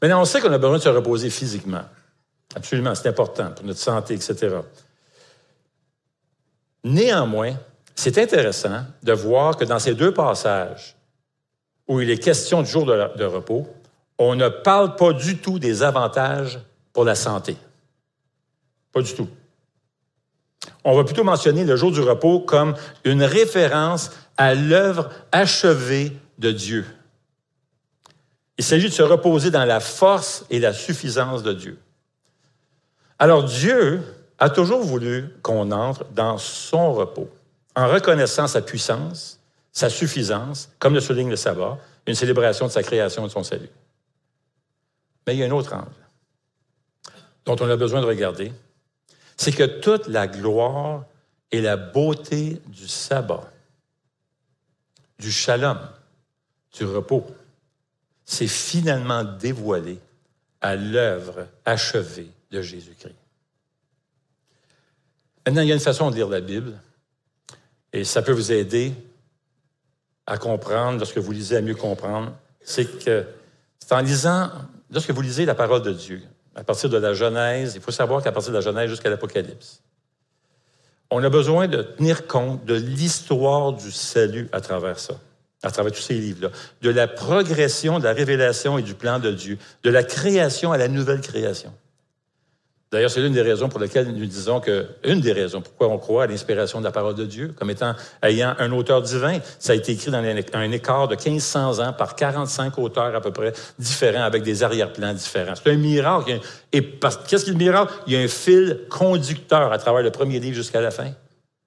[0.00, 1.84] Maintenant, on sait qu'on a besoin de se reposer physiquement.
[2.54, 4.56] Absolument, c'est important pour notre santé, etc.
[6.84, 7.54] Néanmoins,
[7.94, 10.96] c'est intéressant de voir que dans ces deux passages
[11.88, 13.66] où il est question du jour de, repos,
[14.18, 16.60] on ne parle pas du tout des avantages
[16.92, 17.56] pour la santé.
[18.92, 19.28] Pas du tout.
[20.90, 22.74] On va plutôt mentionner le jour du repos comme
[23.04, 26.86] une référence à l'œuvre achevée de Dieu.
[28.56, 31.78] Il s'agit de se reposer dans la force et la suffisance de Dieu.
[33.18, 34.00] Alors Dieu
[34.38, 37.28] a toujours voulu qu'on entre dans son repos,
[37.76, 39.40] en reconnaissant sa puissance,
[39.72, 43.44] sa suffisance, comme le souligne le sabbat, une célébration de sa création et de son
[43.44, 43.68] salut.
[45.26, 46.08] Mais il y a un autre angle
[47.44, 48.52] dont on a besoin de regarder.
[49.38, 51.04] C'est que toute la gloire
[51.50, 53.50] et la beauté du sabbat,
[55.18, 55.78] du shalom,
[56.76, 57.26] du repos,
[58.24, 59.98] s'est finalement dévoilé
[60.60, 63.14] à l'œuvre achevée de Jésus-Christ.
[65.46, 66.78] Maintenant, il y a une façon de lire la Bible,
[67.92, 68.92] et ça peut vous aider
[70.26, 72.34] à comprendre, lorsque vous lisez, à mieux comprendre.
[72.60, 73.24] C'est que
[73.78, 74.50] c'est en lisant,
[74.90, 76.22] lorsque vous lisez la parole de Dieu,
[76.58, 79.80] à partir de la Genèse, il faut savoir qu'à partir de la Genèse jusqu'à l'Apocalypse,
[81.08, 85.14] on a besoin de tenir compte de l'histoire du salut à travers ça,
[85.62, 86.50] à travers tous ces livres-là,
[86.82, 90.78] de la progression de la révélation et du plan de Dieu, de la création à
[90.78, 91.72] la nouvelle création.
[92.90, 95.98] D'ailleurs, c'est l'une des raisons pour lesquelles nous disons que, une des raisons pourquoi on
[95.98, 99.40] croit à l'inspiration de la parole de Dieu, comme étant, ayant un auteur divin.
[99.58, 100.24] Ça a été écrit dans
[100.54, 105.12] un écart de 1500 ans par 45 auteurs à peu près différents avec des arrière-plans
[105.12, 105.52] différents.
[105.54, 106.40] C'est un miracle.
[106.72, 106.82] Et
[107.28, 107.92] qu'est-ce qu'il le miracle?
[108.06, 111.10] Il y a un fil conducteur à travers le premier livre jusqu'à la fin.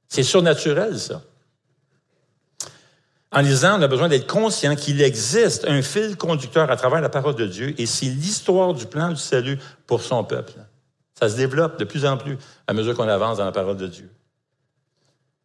[0.09, 1.21] C'est surnaturel, ça.
[3.31, 7.09] En lisant, on a besoin d'être conscient qu'il existe un fil conducteur à travers la
[7.09, 10.53] parole de Dieu et c'est l'histoire du plan du salut pour son peuple.
[11.21, 13.87] Ça se développe de plus en plus à mesure qu'on avance dans la parole de
[13.87, 14.09] Dieu.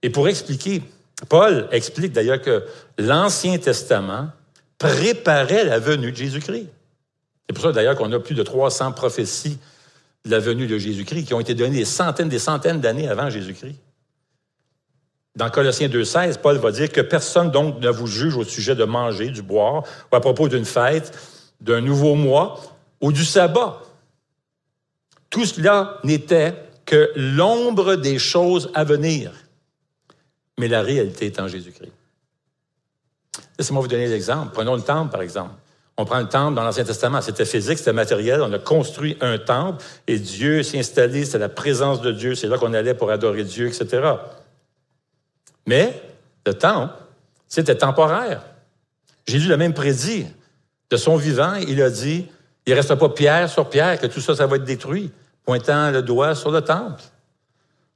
[0.02, 0.82] Et pour expliquer,
[1.28, 2.64] Paul explique d'ailleurs que
[2.96, 4.30] l'Ancien Testament
[4.78, 6.68] préparait la venue de Jésus-Christ.
[7.46, 9.58] C'est pour ça d'ailleurs qu'on a plus de 300 prophéties
[10.24, 13.28] de la venue de Jésus-Christ qui ont été données des centaines, des centaines d'années avant
[13.28, 13.76] Jésus-Christ.
[15.36, 18.84] Dans Colossiens 2,16, Paul va dire que personne donc ne vous juge au sujet de
[18.84, 21.16] manger, du boire, ou à propos d'une fête,
[21.60, 22.60] d'un nouveau mois
[23.02, 23.82] ou du sabbat.
[25.30, 29.32] Tout cela n'était que l'ombre des choses à venir.
[30.58, 31.92] Mais la réalité est en Jésus-Christ.
[33.58, 34.52] Laissez-moi vous donner l'exemple.
[34.52, 35.54] Prenons le temple, par exemple.
[35.98, 37.20] On prend le temple dans l'Ancien Testament.
[37.22, 38.42] C'était physique, c'était matériel.
[38.42, 41.24] On a construit un temple et Dieu s'est installé.
[41.24, 42.34] C'était la présence de Dieu.
[42.34, 44.02] C'est là qu'on allait pour adorer Dieu, etc.
[45.66, 46.00] Mais
[46.46, 46.94] le temple,
[47.48, 48.42] c'était temporaire.
[49.26, 50.26] Jésus l'a même prédit.
[50.88, 52.26] De son vivant, il a dit
[52.66, 55.12] il ne reste pas pierre sur pierre, que tout ça, ça va être détruit,
[55.44, 57.02] pointant le doigt sur le temple.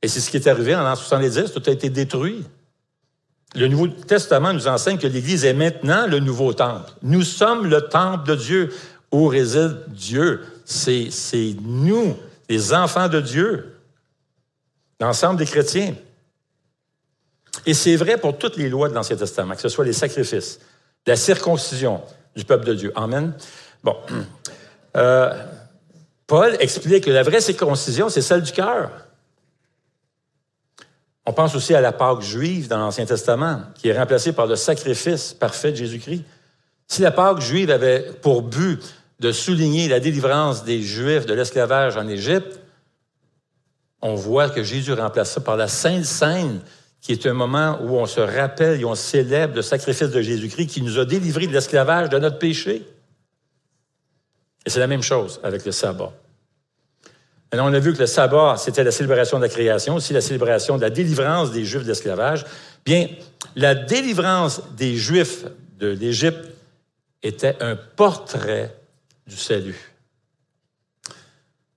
[0.00, 2.44] Et c'est ce qui est arrivé en l'an 70, tout a été détruit.
[3.56, 6.92] Le Nouveau Testament nous enseigne que l'Église est maintenant le nouveau temple.
[7.02, 8.72] Nous sommes le temple de Dieu
[9.10, 10.42] où réside Dieu?
[10.64, 12.16] C'est nous,
[12.48, 13.74] les enfants de Dieu,
[15.00, 15.94] l'ensemble des chrétiens.
[17.66, 20.60] Et c'est vrai pour toutes les lois de l'Ancien Testament, que ce soit les sacrifices,
[21.04, 22.00] la circoncision
[22.36, 22.92] du peuple de Dieu.
[22.94, 23.34] Amen.
[23.82, 23.96] Bon.
[24.96, 25.32] Euh,
[26.26, 28.90] Paul explique que la vraie circoncision, c'est celle du cœur.
[31.26, 34.56] On pense aussi à la Pâque juive dans l'Ancien Testament, qui est remplacée par le
[34.56, 36.24] sacrifice parfait de Jésus-Christ.
[36.88, 38.82] Si la Pâque juive avait pour but
[39.20, 42.60] de souligner la délivrance des Juifs de l'esclavage en Égypte,
[44.02, 46.60] on voit que Jésus remplace ça par la Sainte Seine,
[47.00, 50.66] qui est un moment où on se rappelle et on célèbre le sacrifice de Jésus-Christ
[50.66, 52.86] qui nous a délivrés de l'esclavage de notre péché.
[54.66, 56.12] Et c'est la même chose avec le sabbat.
[57.52, 60.20] Maintenant, on a vu que le sabbat, c'était la célébration de la création, aussi la
[60.20, 62.44] célébration de la délivrance des Juifs de l'esclavage.
[62.84, 63.08] Bien,
[63.56, 65.46] la délivrance des Juifs
[65.78, 66.46] de l'Égypte
[67.22, 68.76] était un portrait
[69.26, 69.78] du salut.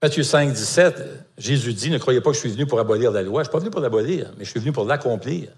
[0.02, 1.04] Matthieu 5, 17,
[1.38, 3.41] Jésus dit, ne croyez pas que je suis venu pour abolir la loi.
[3.41, 5.50] Je ne suis pas venu pour l'abolir, mais je suis venu pour l'accomplir.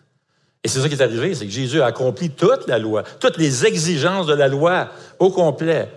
[0.64, 3.38] Et c'est ça qui est arrivé, c'est que Jésus a accompli toute la loi, toutes
[3.38, 5.90] les exigences de la loi au complet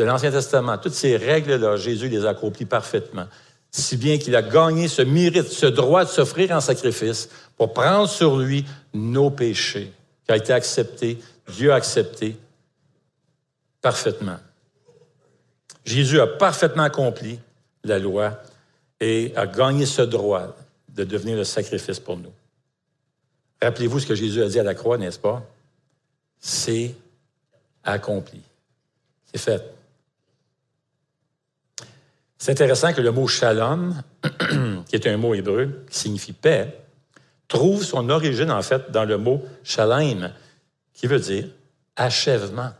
[0.00, 3.26] de l'Ancien Testament, toutes ces règles-là, Jésus les a accomplies parfaitement.
[3.70, 8.08] Si bien qu'il a gagné ce mérite, ce droit de s'offrir en sacrifice pour prendre
[8.08, 9.92] sur lui nos péchés,
[10.24, 12.34] qui a été accepté, Dieu a accepté
[13.82, 14.38] parfaitement.
[15.84, 17.38] Jésus a parfaitement accompli
[17.84, 18.40] la loi
[19.00, 20.56] et a gagné ce droit
[20.88, 22.32] de devenir le sacrifice pour nous.
[23.60, 25.44] Rappelez-vous ce que Jésus a dit à la croix, n'est-ce pas?
[26.38, 26.94] C'est
[27.84, 28.40] accompli.
[29.30, 29.79] C'est fait.
[32.40, 34.02] C'est intéressant que le mot shalom,
[34.88, 36.74] qui est un mot hébreu qui signifie paix,
[37.48, 40.32] trouve son origine en fait dans le mot shalem,
[40.94, 41.48] qui veut dire
[41.96, 42.70] achèvement.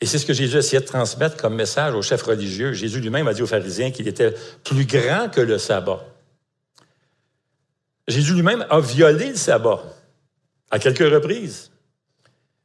[0.00, 2.72] Et c'est ce que Jésus essayait de transmettre comme message aux chefs religieux.
[2.72, 6.04] Jésus lui-même a dit aux pharisiens qu'il était plus grand que le sabbat.
[8.08, 9.84] Jésus lui-même a violé le sabbat
[10.72, 11.70] à quelques reprises.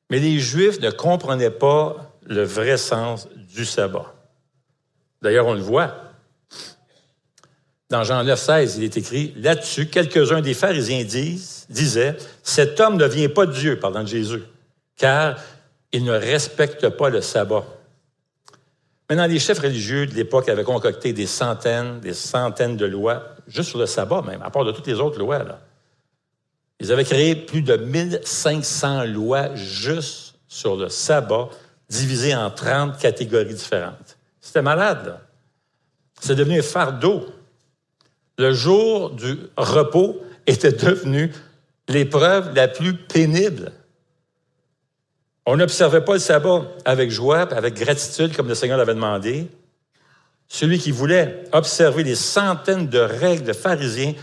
[0.09, 4.16] Mais les Juifs ne comprenaient pas le vrai sens du sabbat.
[5.21, 5.93] D'ailleurs, on le voit.
[7.89, 11.03] Dans Jean 9, 16, il est écrit là-dessus, quelques-uns des pharisiens
[11.69, 14.43] disaient Cet homme ne vient pas de Dieu, parlant de Jésus,
[14.97, 15.39] car
[15.93, 17.63] il ne respecte pas le sabbat.
[19.09, 23.69] Maintenant, les chefs religieux de l'époque avaient concocté des centaines, des centaines de lois, juste
[23.69, 25.45] sur le sabbat même, à part de toutes les autres lois.
[26.79, 31.49] Ils avaient créé plus de 1500 lois juste sur le sabbat,
[31.89, 34.06] divisées en 30 catégories différentes.
[34.61, 35.19] Malade.
[36.19, 37.25] C'est devenu un fardeau.
[38.37, 41.31] Le jour du repos était devenu
[41.87, 43.71] l'épreuve la plus pénible.
[45.45, 49.47] On n'observait pas le sabbat avec joie, avec gratitude, comme le Seigneur l'avait demandé.
[50.49, 54.13] Celui qui voulait observer les centaines de règles de pharisiens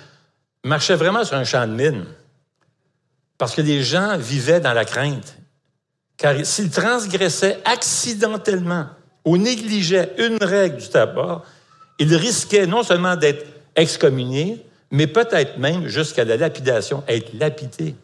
[0.65, 2.05] marchait vraiment sur un champ de mine.
[3.39, 5.37] Parce que les gens vivaient dans la crainte.
[6.17, 8.87] Car s'ils transgressaient accidentellement
[9.25, 11.43] ou négligeaient une règle du tabac,
[11.99, 17.95] ils risquaient non seulement d'être excommuniés, mais peut-être même jusqu'à la lapidation, être lapidés.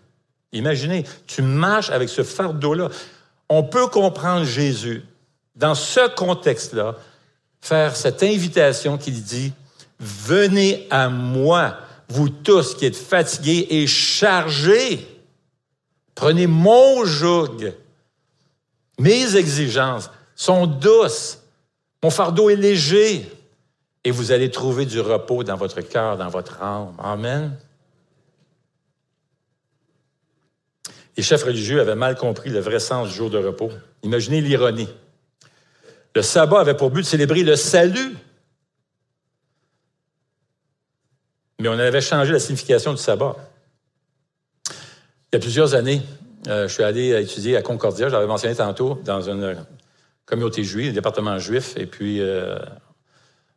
[0.53, 2.89] Imaginez, tu marches avec ce fardeau-là.
[3.49, 5.05] On peut comprendre Jésus
[5.55, 6.97] dans ce contexte-là,
[7.61, 9.53] faire cette invitation qu'il dit,
[9.99, 11.77] venez à moi,
[12.09, 15.07] vous tous qui êtes fatigués et chargés,
[16.15, 17.73] prenez mon joug.
[18.99, 21.39] Mes exigences sont douces,
[22.03, 23.31] mon fardeau est léger,
[24.05, 26.95] et vous allez trouver du repos dans votre cœur, dans votre âme.
[26.99, 27.59] Amen.
[31.19, 33.71] Les chefs religieux avaient mal compris le vrai sens du jour de repos.
[34.03, 34.89] Imaginez l'ironie.
[36.15, 38.17] Le sabbat avait pour but de célébrer le salut.
[41.59, 43.37] Mais on avait changé la signification du sabbat.
[44.67, 46.01] Il y a plusieurs années,
[46.49, 49.55] euh, je suis allé étudier à Concordia, je l'avais mentionné tantôt, dans une
[50.31, 51.75] communauté juive, un département juif.
[51.77, 52.59] Et puis, euh,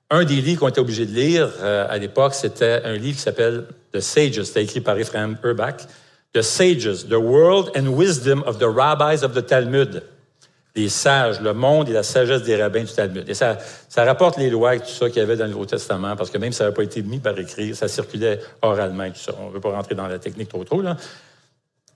[0.09, 3.21] un des livres qu'on était obligé de lire euh, à l'époque, c'était un livre qui
[3.21, 4.43] s'appelle The Sages.
[4.43, 5.87] C'était écrit par Ephraim Urbach.
[6.33, 10.03] The Sages, The World and Wisdom of the Rabbis of the Talmud.
[10.75, 13.29] Les sages, le monde et la sagesse des rabbins du Talmud.
[13.29, 15.67] Et ça, ça rapporte les lois et tout ça qu'il y avait dans le Nouveau
[15.67, 19.11] Testament, parce que même ça n'avait pas été mis par écrit, ça circulait oralement et
[19.11, 19.35] tout ça.
[19.39, 20.97] On ne veut pas rentrer dans la technique trop trop, là.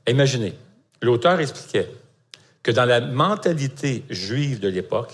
[0.08, 0.54] Imaginez,
[1.02, 1.90] l'auteur expliquait
[2.72, 5.14] dans la mentalité juive de l'époque,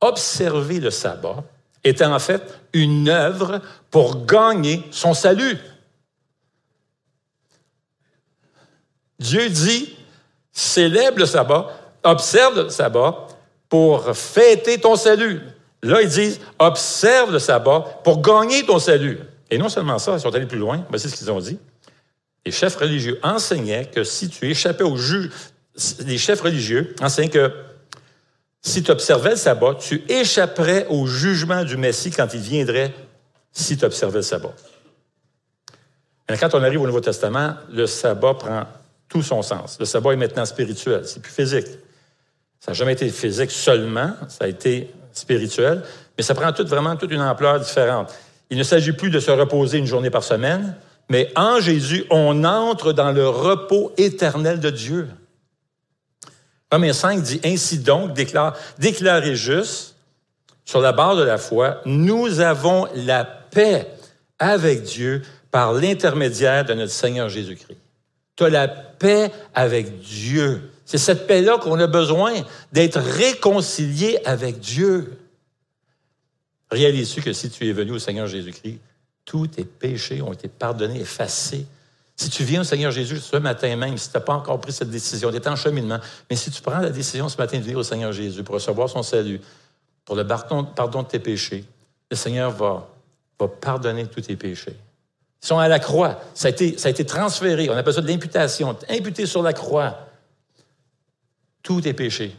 [0.00, 1.44] observer le sabbat
[1.84, 5.58] était en fait une œuvre pour gagner son salut.
[9.18, 9.96] Dieu dit,
[10.52, 11.68] célèbre le sabbat,
[12.02, 13.28] observe le sabbat
[13.68, 15.40] pour fêter ton salut.
[15.82, 19.18] Là, ils disent, observe le sabbat pour gagner ton salut.
[19.50, 21.58] Et non seulement ça, ils sont allés plus loin, mais c'est ce qu'ils ont dit.
[22.44, 25.30] Les chefs religieux enseignaient que si tu échappais au juge,
[26.00, 27.52] les chefs religieux enseignaient que
[28.62, 32.92] si tu observais le sabbat, tu échapperais au jugement du Messie quand il viendrait
[33.52, 34.54] si tu observais le sabbat.
[36.28, 38.64] quand on arrive au Nouveau Testament, le sabbat prend
[39.08, 39.76] tout son sens.
[39.78, 41.66] Le sabbat est maintenant spirituel, c'est plus physique.
[42.58, 45.82] Ça n'a jamais été physique seulement, ça a été spirituel,
[46.16, 48.12] mais ça prend tout, vraiment toute une ampleur différente.
[48.50, 50.76] Il ne s'agit plus de se reposer une journée par semaine,
[51.08, 55.08] mais en Jésus, on entre dans le repos éternel de Dieu.
[56.70, 59.96] Romains 5 dit Ainsi donc, déclare, déclaré juste,
[60.64, 63.86] sur la barre de la foi, nous avons la paix
[64.38, 67.78] avec Dieu par l'intermédiaire de notre Seigneur Jésus-Christ.
[68.34, 70.70] Tu as la paix avec Dieu.
[70.84, 72.34] C'est cette paix-là qu'on a besoin,
[72.72, 75.18] d'être réconcilié avec Dieu.
[76.70, 78.78] Réalise-tu que si tu es venu au Seigneur Jésus-Christ,
[79.24, 81.66] tous tes péchés ont été pardonnés, effacés.
[82.16, 84.72] Si tu viens au Seigneur Jésus ce matin même, si tu n'as pas encore pris
[84.72, 85.98] cette décision, tu es en cheminement,
[86.30, 88.88] mais si tu prends la décision ce matin de venir au Seigneur Jésus pour recevoir
[88.88, 89.40] son salut,
[90.04, 91.64] pour le pardon de tes péchés,
[92.10, 92.88] le Seigneur va,
[93.38, 94.76] va pardonner tous tes péchés.
[95.42, 96.18] Ils sont à la croix.
[96.32, 97.68] Ça a été, ça a été transféré.
[97.68, 98.76] On appelle ça de l'imputation.
[98.88, 100.08] Imputé sur la croix.
[101.62, 102.34] Tous tes péchés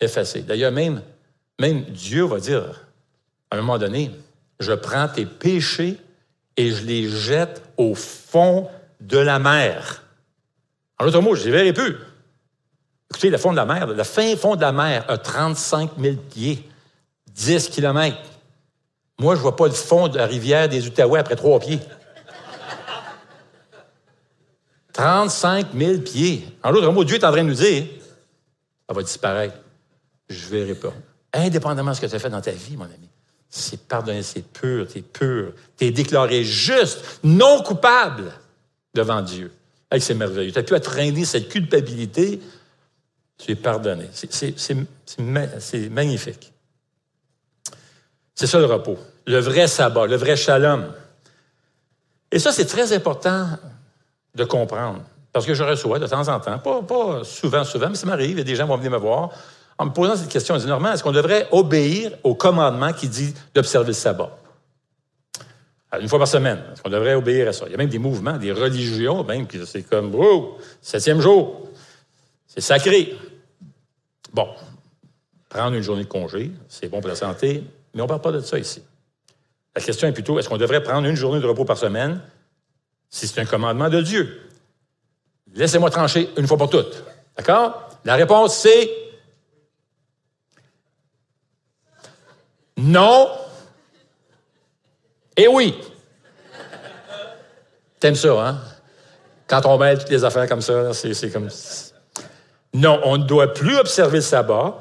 [0.00, 0.42] effacés.
[0.42, 1.02] D'ailleurs, même,
[1.58, 2.86] même Dieu va dire,
[3.50, 4.12] à un moment donné,
[4.60, 5.98] je prends tes péchés
[6.56, 8.68] et je les jette au fond
[9.00, 10.02] de la mer.
[10.98, 11.96] En d'autres mots, je les verrai plus.
[13.10, 16.16] Écoutez, le fond de la mer, le fin fond de la mer a 35 000
[16.16, 16.68] pieds,
[17.34, 18.18] 10 kilomètres.
[19.18, 21.80] Moi, je ne vois pas le fond de la rivière des Outaouais après trois pieds.
[24.92, 26.46] 35 000 pieds.
[26.62, 27.84] En d'autres mots, Dieu est en train de nous dire,
[28.88, 29.56] ça va disparaître.
[30.28, 30.92] Je ne verrai pas.
[31.32, 33.08] Indépendamment de ce que tu as fait dans ta vie, mon ami.
[33.48, 35.52] C'est pardonné, c'est pur, tu es pur.
[35.76, 38.32] Tu es déclaré juste, non coupable
[38.94, 39.52] devant Dieu.
[39.98, 40.52] c'est merveilleux.
[40.52, 42.40] Tu as pu traîner cette culpabilité,
[43.38, 44.08] tu es pardonné.
[44.12, 46.52] C'est magnifique.
[48.34, 48.98] C'est ça le repos.
[49.26, 50.92] Le vrai sabbat, le vrai shalom.
[52.32, 53.46] Et ça, c'est très important
[54.34, 55.02] de comprendre.
[55.32, 58.38] Parce que je reçois de temps en temps, pas, souvent, souvent, mais ça m'arrive, il
[58.38, 59.30] y a des gens vont venir me voir
[59.80, 63.08] en me posant cette question, je dis, Normand, est-ce qu'on devrait obéir au commandement qui
[63.08, 64.30] dit d'observer le sabbat?
[65.98, 66.62] Une fois par semaine.
[66.72, 67.64] Est-ce qu'on devrait obéir à ça?
[67.66, 71.68] Il y a même des mouvements, des religions, même, qui c'est comme, oh, septième jour.
[72.46, 73.16] C'est sacré.
[74.32, 74.48] Bon.
[75.48, 78.30] Prendre une journée de congé, c'est bon pour la santé, mais on ne parle pas
[78.30, 78.82] de ça ici.
[79.74, 82.20] La question est plutôt, est-ce qu'on devrait prendre une journée de repos par semaine
[83.08, 84.48] si c'est un commandement de Dieu?
[85.52, 87.02] Laissez-moi trancher une fois pour toutes.
[87.36, 87.88] D'accord?
[88.04, 88.88] La réponse, c'est
[92.76, 93.28] non
[95.40, 95.74] et oui.
[97.98, 98.58] T'aimes ça, hein?
[99.46, 101.48] Quand on mêle toutes les affaires comme ça, c'est comme...
[102.72, 104.78] Non, on ne doit plus observer le sabbat,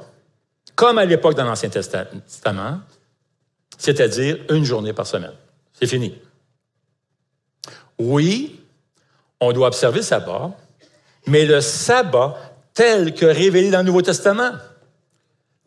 [0.75, 2.79] comme à l'époque dans l'Ancien Testament,
[3.77, 5.33] c'est-à-dire une journée par semaine.
[5.73, 6.15] C'est fini.
[7.97, 8.61] Oui,
[9.39, 10.51] on doit observer le sabbat,
[11.25, 12.37] mais le sabbat
[12.73, 14.51] tel que révélé dans le Nouveau Testament,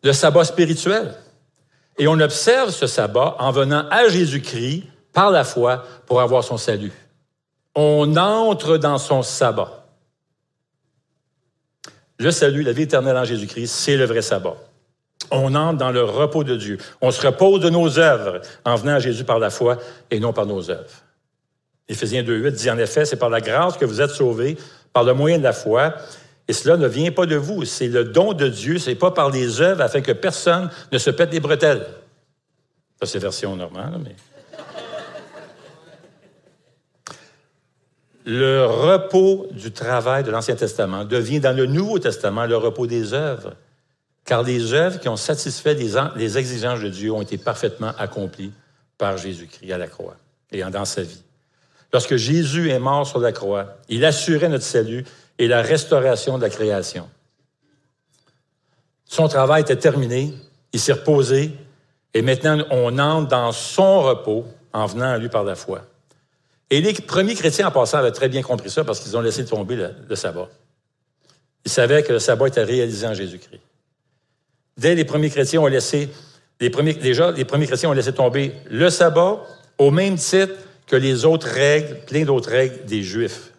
[0.01, 1.13] le sabbat spirituel.
[1.97, 4.83] Et on observe ce sabbat en venant à Jésus-Christ
[5.13, 6.91] par la foi pour avoir son salut.
[7.75, 9.85] On entre dans son sabbat.
[12.19, 14.55] Le salut, la vie éternelle en Jésus-Christ, c'est le vrai sabbat.
[15.31, 16.77] On entre dans le repos de Dieu.
[17.01, 19.77] On se repose de nos œuvres en venant à Jésus par la foi
[20.11, 21.03] et non par nos œuvres.
[21.87, 24.57] Éphésiens 2.8 dit en effet, c'est par la grâce que vous êtes sauvés,
[24.93, 25.95] par le moyen de la foi,
[26.47, 29.29] et cela ne vient pas de vous, c'est le don de Dieu, c'est pas par
[29.29, 31.85] les œuvres afin que personne ne se pète les bretelles.
[32.99, 34.15] Ça, c'est version normale, mais.
[38.25, 43.13] Le repos du travail de l'Ancien Testament devient dans le Nouveau Testament le repos des
[43.13, 43.53] œuvres,
[44.23, 48.53] car les œuvres qui ont satisfait les exigences de Dieu ont été parfaitement accomplies
[48.97, 50.15] par Jésus-Christ à la croix
[50.53, 51.21] et dans sa vie.
[51.91, 55.03] Lorsque Jésus est mort sur la croix, il assurait notre salut
[55.39, 57.09] et la restauration de la création.
[59.05, 60.33] Son travail était terminé,
[60.71, 61.51] il s'est reposé,
[62.13, 65.85] et maintenant on entre dans son repos en venant à lui par la foi.
[66.69, 69.45] Et les premiers chrétiens en passant avaient très bien compris ça parce qu'ils ont laissé
[69.45, 70.49] tomber le, sabbat.
[71.65, 73.61] Ils savaient que le sabbat était réalisé en Jésus-Christ.
[74.77, 76.09] Dès les premiers chrétiens ont laissé,
[76.59, 79.45] déjà, les premiers chrétiens ont laissé tomber le sabbat
[79.77, 80.55] au même titre
[80.87, 83.52] que les autres règles, plein d'autres règles des Juifs.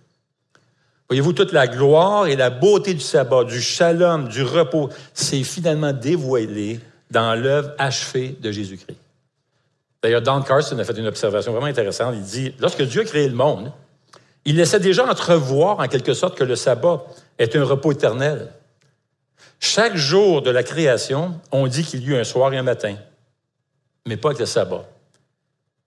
[1.14, 5.92] Voyez-vous, toute la gloire et la beauté du sabbat, du shalom, du repos, c'est finalement
[5.92, 8.98] dévoilé dans l'œuvre achevée de Jésus-Christ.
[10.02, 12.16] D'ailleurs, Don Carson a fait une observation vraiment intéressante.
[12.16, 13.70] Il dit, lorsque Dieu a créé le monde,
[14.44, 17.04] il laissait déjà entrevoir en quelque sorte que le sabbat
[17.38, 18.48] est un repos éternel.
[19.60, 22.96] Chaque jour de la création, on dit qu'il y eut un soir et un matin,
[24.04, 24.84] mais pas avec le sabbat.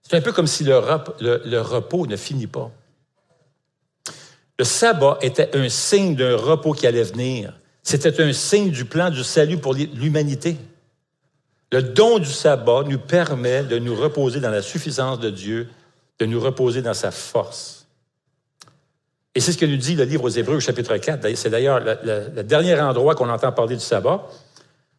[0.00, 0.78] C'est un peu comme si le,
[1.60, 2.70] repos ne finit pas.
[4.58, 7.52] Le sabbat était un signe d'un repos qui allait venir.
[7.82, 10.56] C'était un signe du plan du salut pour l'humanité.
[11.70, 15.68] Le don du sabbat nous permet de nous reposer dans la suffisance de Dieu,
[16.18, 17.86] de nous reposer dans sa force.
[19.34, 21.34] Et c'est ce que nous dit le livre aux Hébreux, chapitre 4.
[21.36, 24.26] C'est d'ailleurs le, dernier endroit qu'on entend parler du sabbat.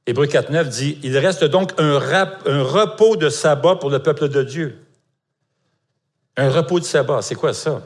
[0.05, 4.29] Hébreux 4, 9 dit Il reste donc un, un repos de sabbat pour le peuple
[4.29, 4.77] de Dieu.
[6.37, 7.81] Un repos de sabbat, c'est quoi ça?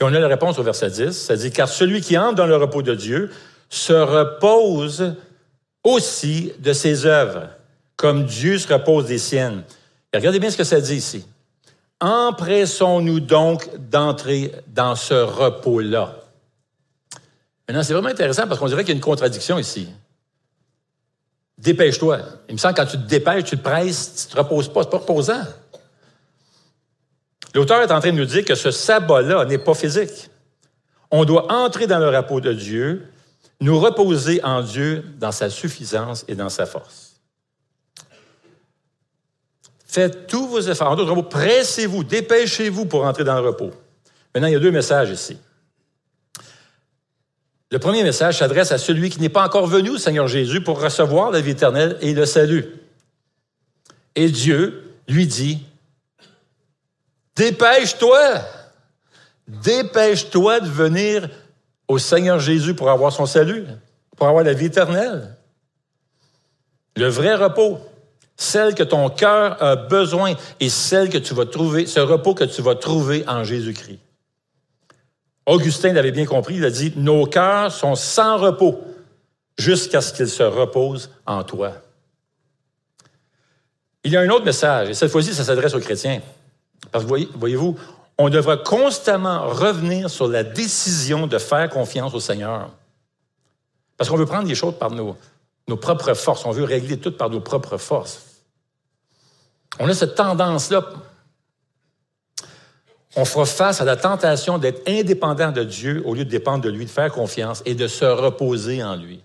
[0.00, 2.46] Et on a la réponse au verset 10, ça dit, car celui qui entre dans
[2.46, 3.30] le repos de Dieu
[3.68, 5.14] se repose
[5.82, 7.48] aussi de ses œuvres,
[7.96, 9.64] comme Dieu se repose des siennes.
[10.12, 11.26] Et regardez bien ce que ça dit ici.
[12.00, 16.14] Empressons-nous donc d'entrer dans ce repos-là.
[17.66, 19.88] Maintenant, c'est vraiment intéressant parce qu'on dirait qu'il y a une contradiction ici.
[21.58, 22.20] Dépêche-toi.
[22.48, 24.84] Il me semble que quand tu te dépêches, tu te presses, tu te reposes pas,
[24.84, 25.42] c'est pas reposant.
[27.54, 30.30] L'auteur est en train de nous dire que ce sabbat-là n'est pas physique.
[31.10, 33.06] On doit entrer dans le repos de Dieu,
[33.60, 37.08] nous reposer en Dieu dans sa suffisance et dans sa force.
[39.86, 40.90] Faites tous vos efforts.
[40.90, 43.70] En d'autres mots, pressez-vous, dépêchez-vous pour entrer dans le repos.
[44.34, 45.38] Maintenant, il y a deux messages ici.
[47.70, 50.80] Le premier message s'adresse à celui qui n'est pas encore venu au Seigneur Jésus pour
[50.80, 52.66] recevoir la vie éternelle et le salut.
[54.14, 55.62] Et Dieu lui dit,
[57.38, 58.40] Dépêche-toi.
[59.46, 61.30] Dépêche-toi de venir
[61.86, 63.64] au Seigneur Jésus pour avoir son salut,
[64.16, 65.36] pour avoir la vie éternelle.
[66.96, 67.78] Le vrai repos,
[68.36, 72.42] celle que ton cœur a besoin et celle que tu vas trouver, ce repos que
[72.42, 74.00] tu vas trouver en Jésus-Christ.
[75.46, 78.82] Augustin l'avait bien compris, il a dit, nos cœurs sont sans repos
[79.56, 81.72] jusqu'à ce qu'ils se reposent en toi.
[84.02, 86.20] Il y a un autre message, et cette fois-ci, ça s'adresse aux chrétiens.
[86.90, 87.76] Parce que voyez-vous,
[88.18, 92.70] on devra constamment revenir sur la décision de faire confiance au Seigneur.
[93.96, 95.16] Parce qu'on veut prendre les choses par nos,
[95.68, 96.44] nos propres forces.
[96.44, 98.22] On veut régler tout par nos propres forces.
[99.78, 100.84] On a cette tendance-là.
[103.16, 106.70] On fera face à la tentation d'être indépendant de Dieu au lieu de dépendre de
[106.70, 109.22] lui, de faire confiance et de se reposer en lui.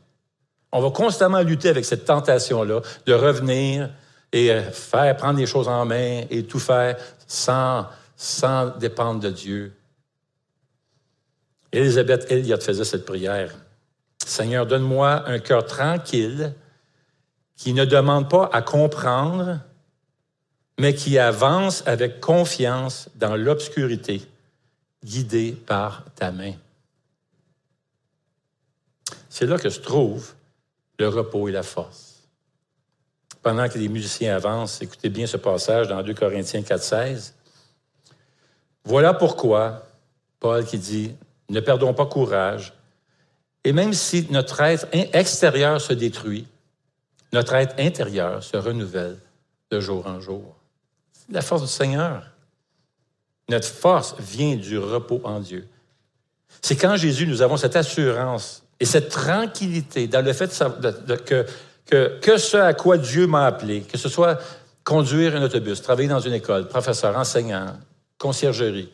[0.71, 3.89] On va constamment lutter avec cette tentation-là de revenir
[4.31, 6.97] et euh, faire, prendre les choses en main et tout faire
[7.33, 9.75] sans, dépendre de Dieu.
[11.71, 13.53] Élisabeth Elliott faisait cette prière.
[14.23, 16.53] Seigneur, donne-moi un cœur tranquille
[17.55, 19.59] qui ne demande pas à comprendre,
[20.79, 24.21] mais qui avance avec confiance dans l'obscurité,
[25.03, 26.53] guidé par ta main.
[29.29, 30.33] C'est là que se trouve
[30.99, 32.12] le repos et la force.
[33.43, 37.33] Pendant que les musiciens avancent, écoutez bien ce passage dans 2 Corinthiens 4.16.
[38.85, 39.83] Voilà pourquoi
[40.39, 41.13] Paul qui dit,
[41.49, 42.73] ne perdons pas courage,
[43.63, 46.47] et même si notre être extérieur se détruit,
[47.31, 49.17] notre être intérieur se renouvelle
[49.71, 50.55] de jour en jour.
[51.11, 52.27] C'est la force du Seigneur.
[53.49, 55.67] Notre force vient du repos en Dieu.
[56.61, 60.49] C'est quand Jésus, nous avons cette assurance et cette tranquillité dans le fait
[61.25, 61.45] que,
[61.85, 64.39] que, que ce à quoi Dieu m'a appelé, que ce soit
[64.83, 67.77] conduire un autobus, travailler dans une école, professeur, enseignant,
[68.17, 68.91] conciergerie,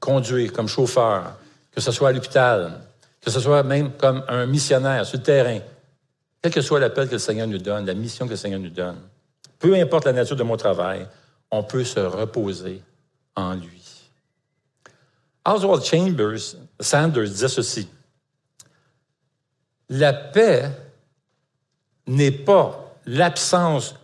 [0.00, 1.38] conduire comme chauffeur,
[1.70, 2.80] que ce soit à l'hôpital,
[3.20, 5.58] que ce soit même comme un missionnaire sur le terrain,
[6.42, 8.70] quel que soit l'appel que le Seigneur nous donne, la mission que le Seigneur nous
[8.70, 8.98] donne,
[9.58, 11.06] peu importe la nature de mon travail,
[11.50, 12.82] on peut se reposer
[13.34, 13.82] en lui.
[15.46, 17.88] Oswald Chambers, Sanders disait ceci.
[19.88, 20.70] La paix
[22.06, 23.94] n'est pas l'absence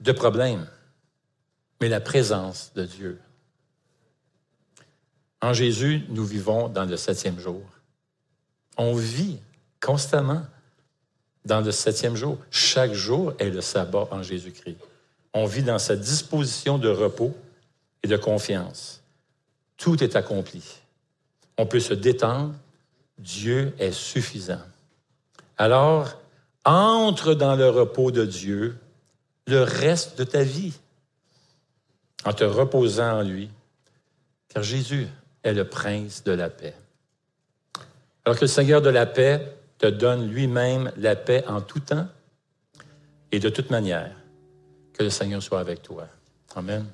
[0.00, 0.66] de problème,
[1.80, 3.20] mais la présence de Dieu.
[5.40, 7.62] En Jésus, nous vivons dans le septième jour.
[8.76, 9.38] On vit
[9.80, 10.42] constamment
[11.44, 12.38] dans le septième jour.
[12.50, 14.78] Chaque jour est le sabbat en Jésus-Christ.
[15.34, 17.36] On vit dans cette disposition de repos
[18.02, 19.02] et de confiance.
[19.76, 20.62] Tout est accompli.
[21.58, 22.54] On peut se détendre.
[23.18, 24.62] Dieu est suffisant.
[25.58, 26.21] Alors,
[26.64, 28.78] entre dans le repos de Dieu
[29.46, 30.74] le reste de ta vie
[32.24, 33.50] en te reposant en lui,
[34.48, 35.08] car Jésus
[35.42, 36.74] est le prince de la paix.
[38.24, 42.06] Alors que le Seigneur de la paix te donne lui-même la paix en tout temps
[43.32, 44.14] et de toute manière,
[44.92, 46.06] que le Seigneur soit avec toi.
[46.54, 46.86] Amen.